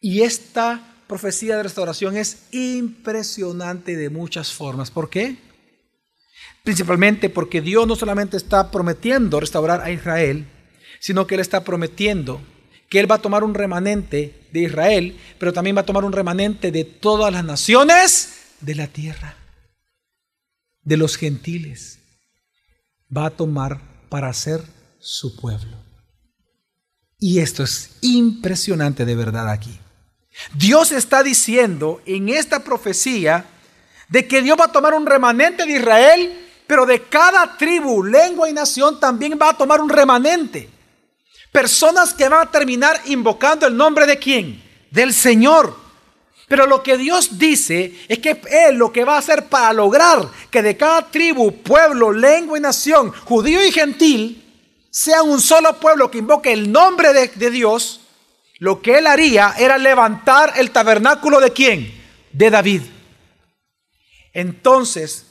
[0.03, 4.91] Y esta profecía de restauración es impresionante de muchas formas.
[4.91, 5.39] ¿Por qué?
[6.62, 10.45] Principalmente porque Dios no solamente está prometiendo restaurar a Israel,
[11.01, 12.43] sino que Él está prometiendo
[12.89, 16.13] que Él va a tomar un remanente de Israel, pero también va a tomar un
[16.13, 18.31] remanente de todas las naciones
[18.61, 19.37] de la tierra,
[20.83, 21.99] de los gentiles.
[23.15, 24.63] Va a tomar para ser
[24.99, 25.77] su pueblo.
[27.19, 29.79] Y esto es impresionante de verdad aquí.
[30.55, 33.47] Dios está diciendo en esta profecía
[34.09, 38.49] de que Dios va a tomar un remanente de Israel, pero de cada tribu, lengua
[38.49, 40.71] y nación también va a tomar un remanente.
[41.57, 44.63] Personas que van a terminar invocando el nombre de quién?
[44.91, 45.75] Del Señor.
[46.49, 50.29] Pero lo que Dios dice es que Él lo que va a hacer para lograr
[50.51, 54.45] que de cada tribu, pueblo, lengua y nación, judío y gentil,
[54.91, 58.03] sea un solo pueblo que invoque el nombre de, de Dios,
[58.59, 61.91] lo que Él haría era levantar el tabernáculo de quién?
[62.33, 62.83] De David.
[64.35, 65.25] Entonces,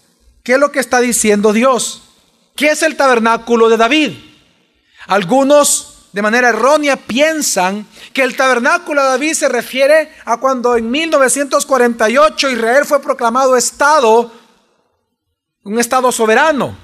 [0.44, 2.02] ¿qué es lo que está diciendo Dios?
[2.56, 4.14] ¿Qué es el tabernáculo de David?
[5.06, 10.90] Algunos de manera errónea piensan que el tabernáculo de David se refiere a cuando en
[10.90, 14.32] 1948 Israel fue proclamado Estado,
[15.66, 16.78] un Estado soberano,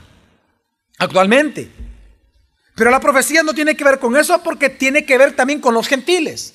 [0.97, 1.71] actualmente.
[2.75, 5.73] Pero la profecía no tiene que ver con eso porque tiene que ver también con
[5.73, 6.53] los gentiles.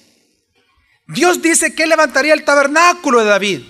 [1.06, 3.62] Dios dice que levantaría el tabernáculo de David.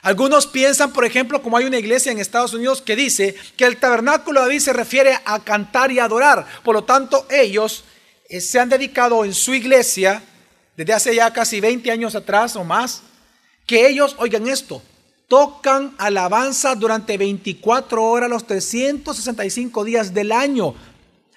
[0.00, 3.76] Algunos piensan, por ejemplo, como hay una iglesia en Estados Unidos que dice que el
[3.76, 6.46] tabernáculo de David se refiere a cantar y adorar.
[6.64, 7.84] Por lo tanto, ellos
[8.28, 10.22] se han dedicado en su iglesia,
[10.76, 13.02] desde hace ya casi 20 años atrás o más,
[13.66, 14.82] que ellos, oigan esto,
[15.28, 20.74] tocan alabanza durante 24 horas los 365 días del año.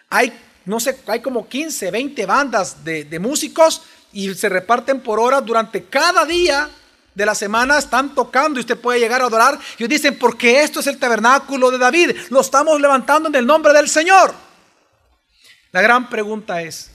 [0.10, 0.34] Hay,
[0.66, 3.82] no sé, hay como 15, 20 bandas de, de músicos
[4.14, 6.70] y se reparten por horas durante cada día
[7.14, 9.60] de la semana están tocando y usted puede llegar a adorar.
[9.78, 13.74] Y dicen, porque esto es el tabernáculo de David, lo estamos levantando en el nombre
[13.74, 14.34] del Señor.
[15.72, 16.92] La gran pregunta es,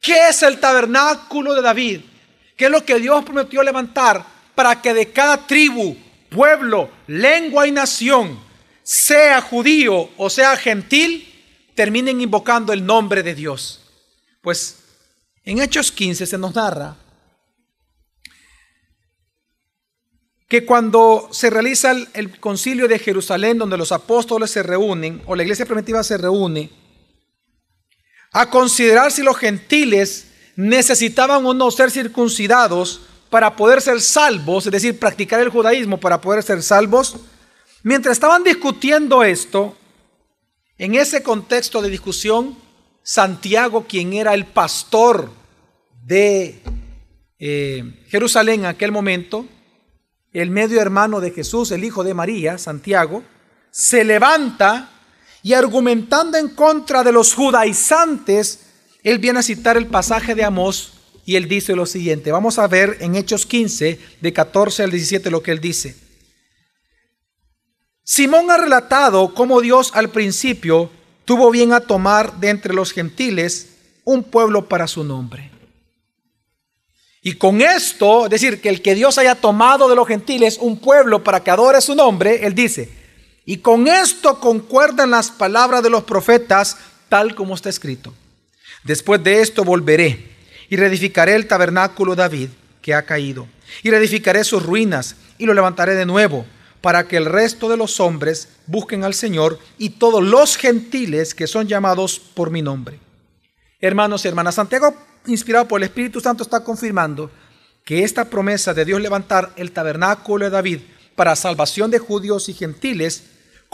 [0.00, 2.00] ¿qué es el tabernáculo de David?
[2.56, 5.96] ¿Qué es lo que Dios prometió levantar para que de cada tribu,
[6.30, 8.38] pueblo, lengua y nación,
[8.82, 11.32] sea judío o sea gentil,
[11.74, 13.82] terminen invocando el nombre de Dios.
[14.40, 14.78] Pues
[15.44, 16.96] en Hechos 15 se nos narra
[20.48, 25.42] que cuando se realiza el, concilio de Jerusalén, donde los apóstoles se reúnen, o la
[25.42, 26.70] iglesia primitiva se reúne,
[28.38, 30.26] a considerar si los gentiles
[30.56, 36.20] necesitaban o no ser circuncidados para poder ser salvos, es decir, practicar el judaísmo para
[36.20, 37.16] poder ser salvos.
[37.82, 39.74] Mientras estaban discutiendo esto,
[40.76, 42.58] en ese contexto de discusión,
[43.02, 45.30] Santiago, quien era el pastor
[46.04, 46.60] de
[47.38, 49.46] eh, Jerusalén en aquel momento,
[50.34, 53.22] el medio hermano de Jesús, el hijo de María, Santiago,
[53.70, 54.90] se levanta
[55.46, 58.62] y argumentando en contra de los judaizantes,
[59.04, 60.94] él viene a citar el pasaje de Amós
[61.24, 62.32] y él dice lo siguiente.
[62.32, 65.94] Vamos a ver en Hechos 15, de 14 al 17, lo que él dice.
[68.02, 70.90] Simón ha relatado cómo Dios al principio
[71.24, 73.68] tuvo bien a tomar de entre los gentiles
[74.02, 75.52] un pueblo para su nombre.
[77.22, 80.80] Y con esto, es decir, que el que Dios haya tomado de los gentiles un
[80.80, 83.05] pueblo para que adore su nombre, él dice,
[83.46, 86.76] y con esto concuerdan las palabras de los profetas
[87.08, 88.12] tal como está escrito.
[88.82, 90.36] Después de esto volveré
[90.68, 92.48] y reedificaré el tabernáculo de David
[92.82, 93.48] que ha caído,
[93.82, 96.44] y reedificaré sus ruinas y lo levantaré de nuevo,
[96.80, 101.46] para que el resto de los hombres busquen al Señor y todos los gentiles que
[101.46, 103.00] son llamados por mi nombre.
[103.80, 104.94] Hermanos y hermanas, Santiago
[105.26, 107.30] inspirado por el Espíritu Santo, está confirmando
[107.84, 110.80] que esta promesa de Dios levantar el tabernáculo de David
[111.14, 113.24] para salvación de judíos y gentiles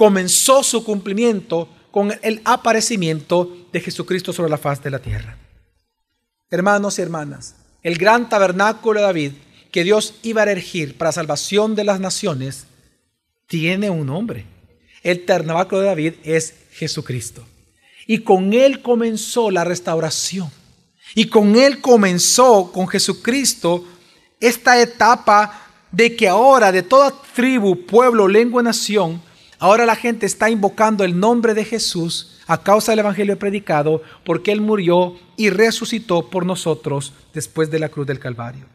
[0.03, 5.39] comenzó su cumplimiento con el aparecimiento de Jesucristo sobre la faz de la tierra.
[6.51, 9.33] Hermanos y hermanas, el gran tabernáculo de David
[9.71, 12.67] que Dios iba a erigir para salvación de las naciones
[13.47, 14.45] tiene un nombre.
[15.05, 17.47] El tabernáculo de David es Jesucristo.
[18.09, 20.51] Y con él comenzó la restauración.
[21.15, 23.85] Y con Él comenzó, con Jesucristo,
[24.41, 25.61] esta etapa
[25.93, 29.23] de que ahora de toda tribu, pueblo, lengua, nación,
[29.63, 34.51] ahora la gente está invocando el nombre de Jesús a causa del Evangelio predicado, porque
[34.51, 38.67] Él murió y resucitó por nosotros después de la cruz del Calvario.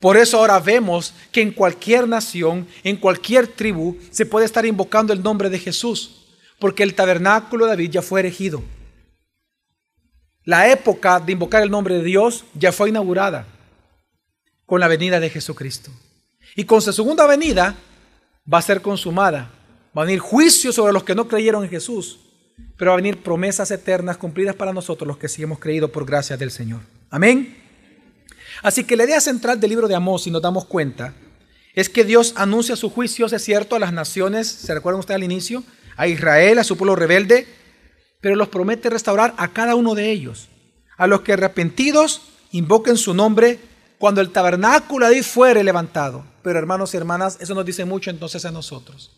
[0.00, 5.12] Por eso ahora vemos que en cualquier nación, en cualquier tribu, se puede estar invocando
[5.12, 6.26] el nombre de Jesús,
[6.58, 8.64] porque el tabernáculo de David ya fue erigido.
[10.42, 13.46] La época de invocar el nombre de Dios ya fue inaugurada
[14.66, 15.92] con la venida de Jesucristo.
[16.56, 17.76] Y con su segunda venida
[18.52, 19.52] va a ser consumada.
[19.96, 22.18] Va a venir juicio sobre los que no creyeron en Jesús,
[22.76, 26.04] pero va a venir promesas eternas cumplidas para nosotros los que sí hemos creído por
[26.04, 26.80] gracia del Señor.
[27.10, 27.56] Amén.
[28.62, 31.14] Así que la idea central del libro de Amós, si nos damos cuenta,
[31.74, 35.24] es que Dios anuncia sus juicios, es cierto, a las naciones, ¿se recuerdan ustedes al
[35.24, 35.64] inicio?
[35.96, 37.46] A Israel, a su pueblo rebelde,
[38.20, 40.48] pero los promete restaurar a cada uno de ellos.
[40.96, 42.22] A los que arrepentidos
[42.52, 43.58] invoquen su nombre
[43.98, 46.24] cuando el tabernáculo ahí fuere levantado.
[46.42, 49.10] Pero hermanos y hermanas, eso nos dice mucho entonces a nosotros.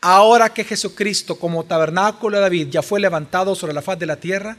[0.00, 4.16] Ahora que Jesucristo como tabernáculo de David ya fue levantado sobre la faz de la
[4.16, 4.56] tierra,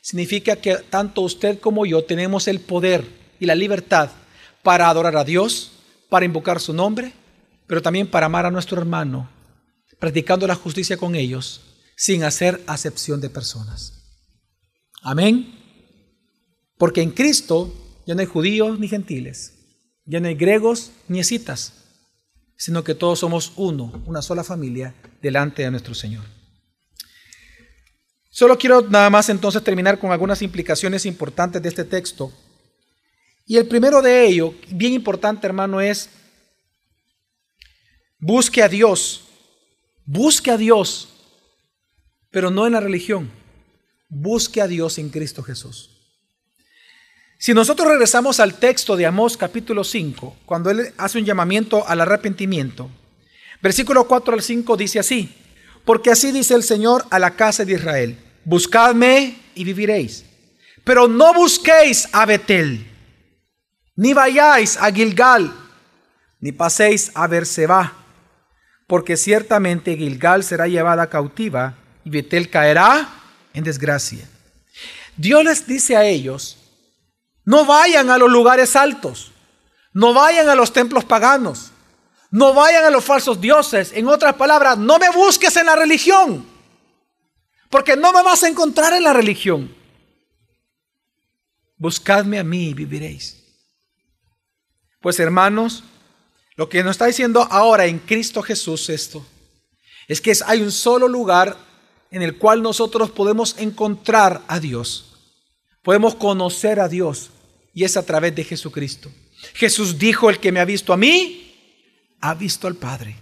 [0.00, 3.04] significa que tanto usted como yo tenemos el poder
[3.38, 4.10] y la libertad
[4.62, 5.72] para adorar a Dios,
[6.08, 7.12] para invocar su nombre,
[7.66, 9.30] pero también para amar a nuestro hermano,
[9.98, 11.62] practicando la justicia con ellos
[11.96, 13.92] sin hacer acepción de personas.
[15.02, 15.54] Amén.
[16.78, 17.72] Porque en Cristo
[18.06, 19.52] ya no hay judíos ni gentiles,
[20.06, 21.74] ya no hay griegos ni escitas,
[22.60, 26.24] sino que todos somos uno, una sola familia delante de nuestro Señor.
[28.30, 32.32] Solo quiero nada más entonces terminar con algunas implicaciones importantes de este texto.
[33.46, 36.10] Y el primero de ello, bien importante hermano, es
[38.18, 39.24] busque a Dios,
[40.04, 41.08] busque a Dios
[42.30, 43.30] pero no en la religión.
[44.08, 45.99] Busque a Dios en Cristo Jesús.
[47.42, 52.02] Si nosotros regresamos al texto de Amós capítulo 5, cuando él hace un llamamiento al
[52.02, 52.90] arrepentimiento,
[53.62, 55.34] versículo 4 al 5 dice así,
[55.86, 60.26] porque así dice el Señor a la casa de Israel, buscadme y viviréis,
[60.84, 62.86] pero no busquéis a Betel,
[63.96, 65.50] ni vayáis a Gilgal,
[66.40, 68.04] ni paséis a Berseba,
[68.86, 73.08] porque ciertamente Gilgal será llevada cautiva y Betel caerá
[73.54, 74.28] en desgracia.
[75.16, 76.59] Dios les dice a ellos,
[77.50, 79.32] no vayan a los lugares altos,
[79.92, 81.72] no vayan a los templos paganos,
[82.30, 83.90] no vayan a los falsos dioses.
[83.92, 86.46] En otras palabras, no me busques en la religión,
[87.68, 89.74] porque no me vas a encontrar en la religión.
[91.76, 93.42] Buscadme a mí y viviréis.
[95.00, 95.82] Pues hermanos,
[96.54, 99.26] Lo que nos está diciendo ahora en Cristo Jesús esto,
[100.06, 101.56] es que hay un solo lugar
[102.10, 105.16] en el cual nosotros podemos encontrar a Dios,
[105.82, 107.30] podemos conocer a Dios,
[107.80, 109.10] y es a través de Jesucristo.
[109.54, 113.16] Jesús dijo, el que me ha visto a mí, ha visto al Padre.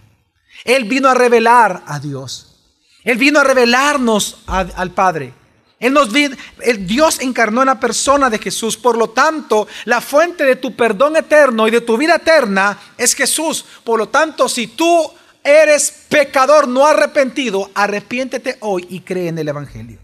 [0.65, 2.59] Él vino a revelar a Dios.
[3.05, 5.33] Él vino a revelarnos al Padre.
[5.79, 8.75] Él nos el Dios encarnó en la persona de Jesús.
[8.75, 13.15] Por lo tanto, la fuente de tu perdón eterno y de tu vida eterna es
[13.15, 13.63] Jesús.
[13.85, 15.09] Por lo tanto, si tú
[15.41, 19.99] eres pecador no arrepentido, arrepiéntete hoy y cree en el Evangelio.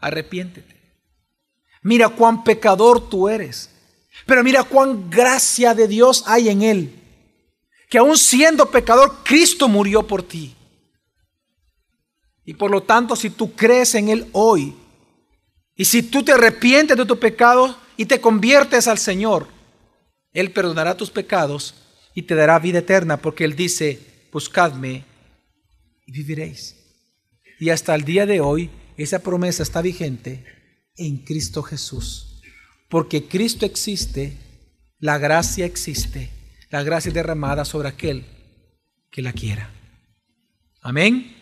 [0.00, 0.75] Arrepiéntete.
[1.86, 3.70] Mira cuán pecador tú eres.
[4.26, 7.00] Pero mira cuán gracia de Dios hay en él.
[7.88, 10.56] Que aún siendo pecador, Cristo murió por ti.
[12.44, 14.74] Y por lo tanto, si tú crees en Él hoy,
[15.76, 19.46] y si tú te arrepientes de tu pecado y te conviertes al Señor,
[20.32, 21.76] Él perdonará tus pecados
[22.14, 24.00] y te dará vida eterna, porque Él dice,
[24.32, 25.04] buscadme
[26.04, 26.74] y viviréis.
[27.60, 30.55] Y hasta el día de hoy, esa promesa está vigente
[30.96, 32.40] en Cristo Jesús.
[32.88, 34.36] Porque Cristo existe,
[34.98, 36.30] la gracia existe,
[36.70, 38.24] la gracia es derramada sobre aquel
[39.10, 39.70] que la quiera.
[40.82, 41.34] Amén.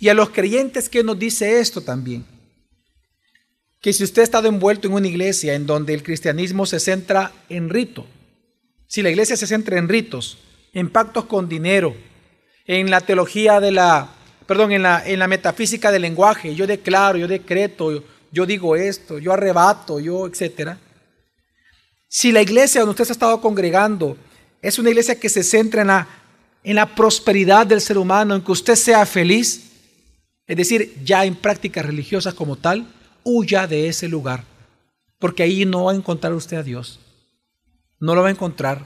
[0.00, 2.24] Y a los creyentes que nos dice esto también,
[3.80, 7.32] que si usted ha estado envuelto en una iglesia en donde el cristianismo se centra
[7.48, 8.06] en rito,
[8.86, 10.38] si la iglesia se centra en ritos,
[10.72, 11.96] en pactos con dinero,
[12.64, 14.10] en la teología de la,
[14.46, 19.18] perdón, en la, en la metafísica del lenguaje, yo declaro, yo decreto, yo, digo esto,
[19.18, 20.78] yo arrebato, yo, etcétera.
[22.08, 24.16] Si la iglesia donde usted se ha estado congregando
[24.62, 26.08] es una iglesia que se centra en la,
[26.64, 29.70] en la prosperidad del ser humano, en que usted sea feliz,
[30.46, 32.86] es decir, ya en prácticas religiosas como tal,
[33.22, 34.44] huya de ese lugar,
[35.18, 36.98] porque ahí no va a encontrar usted a Dios.
[38.00, 38.82] No lo va a encontrar,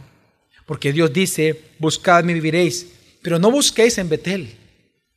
[0.66, 2.88] porque Dios dice, buscadme y viviréis,
[3.22, 4.56] pero no busquéis en Betel,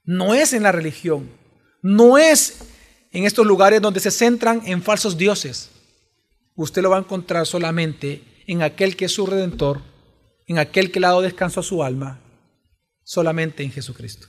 [0.04, 1.30] no es en la religión,
[1.82, 2.60] no es
[3.16, 5.72] en estos lugares donde se centran en falsos dioses.
[6.56, 9.82] Usted lo va a encontrar solamente en aquel que es su redentor,
[10.46, 12.20] en aquel que le ha dado descanso a su alma,
[13.04, 14.28] solamente en Jesucristo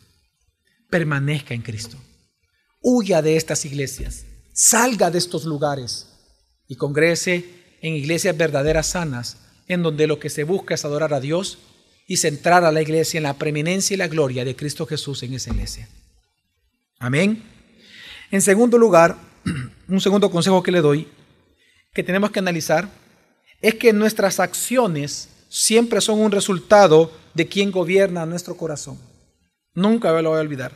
[0.90, 1.98] permanezca en Cristo.
[2.80, 6.06] Huya de estas iglesias, salga de estos lugares
[6.68, 7.44] y congrese
[7.80, 11.58] en iglesias verdaderas sanas, en donde lo que se busca es adorar a Dios
[12.06, 15.34] y centrar a la iglesia en la preeminencia y la gloria de Cristo Jesús en
[15.34, 15.88] esa iglesia.
[16.98, 17.55] Amén.
[18.30, 19.16] En segundo lugar,
[19.88, 21.08] un segundo consejo que le doy,
[21.94, 22.88] que tenemos que analizar,
[23.60, 28.98] es que nuestras acciones siempre son un resultado de quien gobierna nuestro corazón.
[29.74, 30.72] Nunca lo voy a olvidar.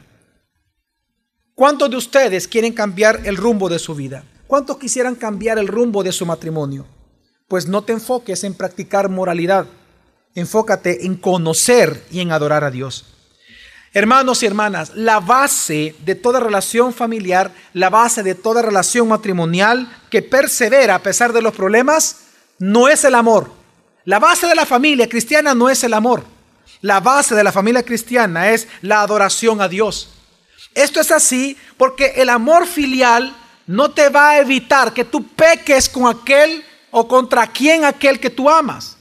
[1.54, 4.24] ¿Cuántos de ustedes quieren cambiar el rumbo de su vida?
[4.46, 6.86] ¿Cuántos quisieran cambiar el rumbo de su matrimonio?
[7.48, 9.66] Pues no te enfoques en practicar moralidad.
[10.34, 13.04] Enfócate en conocer y en adorar a Dios.
[13.92, 19.90] Hermanos y hermanas, la base de toda relación familiar, la base de toda relación matrimonial
[20.10, 22.20] que persevera a pesar de los problemas,
[22.60, 23.50] no es el amor.
[24.04, 26.22] La base de la familia cristiana no es el amor.
[26.82, 30.10] La base de la familia cristiana es la adoración a Dios.
[30.72, 33.36] Esto es así porque el amor filial
[33.66, 38.30] no te va a evitar que tú peques con aquel o contra quien aquel que
[38.30, 38.96] tú amas.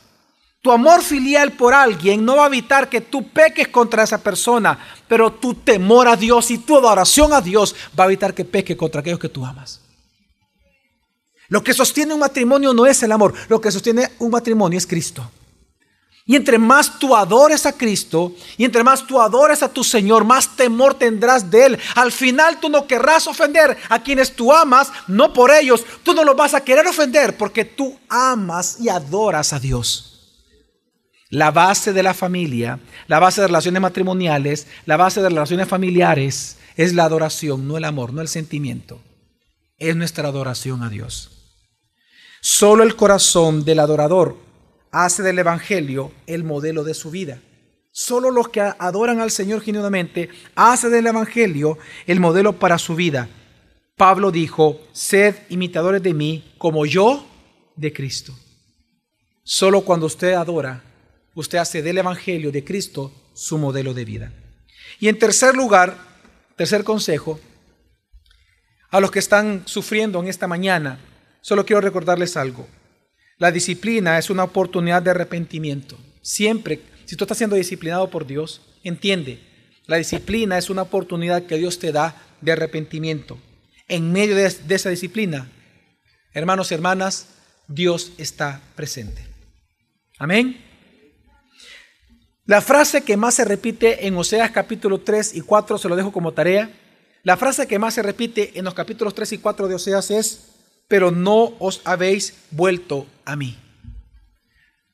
[0.62, 4.78] Tu amor filial por alguien no va a evitar que tú peques contra esa persona,
[5.08, 8.76] pero tu temor a Dios y tu adoración a Dios va a evitar que peques
[8.76, 9.80] contra aquellos que tú amas.
[11.48, 14.86] Lo que sostiene un matrimonio no es el amor, lo que sostiene un matrimonio es
[14.86, 15.32] Cristo.
[16.26, 20.26] Y entre más tú adores a Cristo y entre más tú adores a tu Señor,
[20.26, 21.80] más temor tendrás de Él.
[21.96, 25.84] Al final tú no querrás ofender a quienes tú amas, no por ellos.
[26.04, 30.09] Tú no los vas a querer ofender porque tú amas y adoras a Dios.
[31.30, 36.58] La base de la familia, la base de relaciones matrimoniales, la base de relaciones familiares
[36.76, 39.00] es la adoración, no el amor, no el sentimiento.
[39.78, 41.30] Es nuestra adoración a Dios.
[42.42, 44.38] Solo el corazón del adorador
[44.92, 47.40] hace del Evangelio el modelo de su vida.
[47.92, 51.78] Solo los que adoran al Señor genuinamente hace del Evangelio
[52.08, 53.30] el modelo para su vida.
[53.98, 57.26] Pablo dijo, sed imitadores de mí como yo
[57.76, 58.34] de Cristo.
[59.44, 60.89] Solo cuando usted adora,
[61.40, 64.34] usted hace del Evangelio de Cristo su modelo de vida.
[65.00, 65.98] Y en tercer lugar,
[66.56, 67.40] tercer consejo,
[68.92, 71.00] a los que están sufriendo en esta mañana,
[71.42, 72.68] solo quiero recordarles algo.
[73.38, 75.98] La disciplina es una oportunidad de arrepentimiento.
[76.22, 79.40] Siempre, si tú estás siendo disciplinado por Dios, entiende,
[79.86, 83.40] la disciplina es una oportunidad que Dios te da de arrepentimiento.
[83.88, 85.50] En medio de, esa disciplina,
[86.34, 87.28] hermanos y hermanas,
[87.68, 89.26] Dios está presente.
[90.18, 90.69] Amén.
[92.50, 96.12] La frase que más se repite en Oseas capítulo 3 y 4, se lo dejo
[96.12, 96.72] como tarea.
[97.22, 100.48] La frase que más se repite en los capítulos 3 y 4 de Oseas es,
[100.88, 103.56] pero no os habéis vuelto a mí.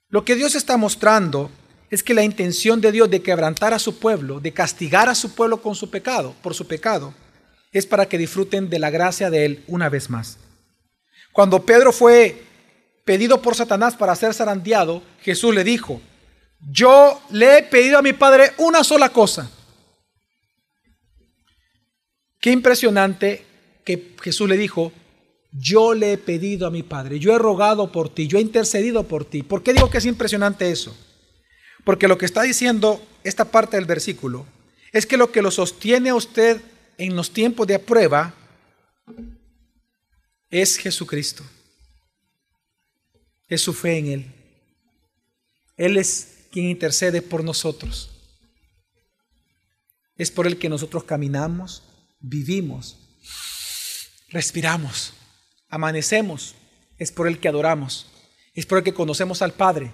[0.10, 1.50] Lo que Dios está mostrando
[1.90, 5.34] es que la intención de Dios de quebrantar a su pueblo, de castigar a su
[5.34, 7.14] pueblo con su pecado, por su pecado,
[7.72, 10.40] es para que disfruten de la gracia de Él una vez más.
[11.32, 12.44] Cuando Pedro fue
[13.06, 16.02] pedido por Satanás para ser zarandeado, Jesús le dijo,
[16.60, 19.52] yo le he pedido a mi Padre una sola cosa.
[22.40, 23.46] Qué impresionante
[23.84, 24.92] que Jesús le dijo,
[25.52, 29.08] yo le he pedido a mi Padre, yo he rogado por ti, yo he intercedido
[29.08, 29.42] por ti.
[29.42, 30.96] ¿Por qué digo que es impresionante eso?
[31.84, 34.46] Porque lo que está diciendo esta parte del versículo
[34.92, 36.62] es que lo que lo sostiene a usted
[36.98, 38.34] en los tiempos de prueba
[40.50, 41.44] es Jesucristo.
[43.48, 44.26] Es su fe en Él.
[45.78, 48.12] Él es quien intercede por nosotros.
[50.16, 51.84] Es por Él que nosotros caminamos,
[52.22, 52.98] vivimos,
[54.30, 55.12] respiramos,
[55.68, 56.56] amanecemos.
[56.98, 58.08] Es por Él que adoramos.
[58.54, 59.92] Es por Él que conocemos al Padre.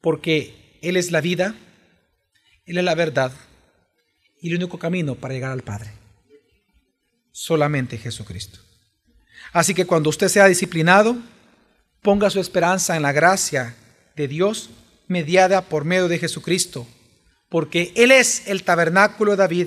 [0.00, 1.54] Porque Él es la vida,
[2.66, 3.32] Él es la verdad
[4.40, 5.92] y el único camino para llegar al Padre.
[7.30, 8.58] Solamente Jesucristo.
[9.52, 11.16] Así que cuando usted sea disciplinado,
[12.02, 13.76] ponga su esperanza en la gracia
[14.16, 14.70] de Dios
[15.08, 16.86] mediada por medio de Jesucristo,
[17.48, 19.66] porque Él es el tabernáculo de David,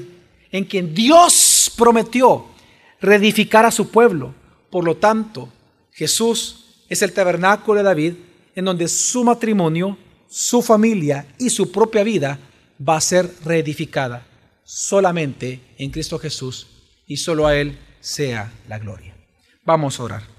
[0.51, 2.47] en quien Dios prometió
[3.01, 4.33] reedificar a su pueblo.
[4.69, 5.49] Por lo tanto,
[5.91, 8.13] Jesús es el tabernáculo de David,
[8.55, 12.39] en donde su matrimonio, su familia y su propia vida
[12.77, 14.25] va a ser reedificada
[14.63, 16.67] solamente en Cristo Jesús
[17.07, 19.15] y solo a Él sea la gloria.
[19.63, 20.34] Vamos a orar.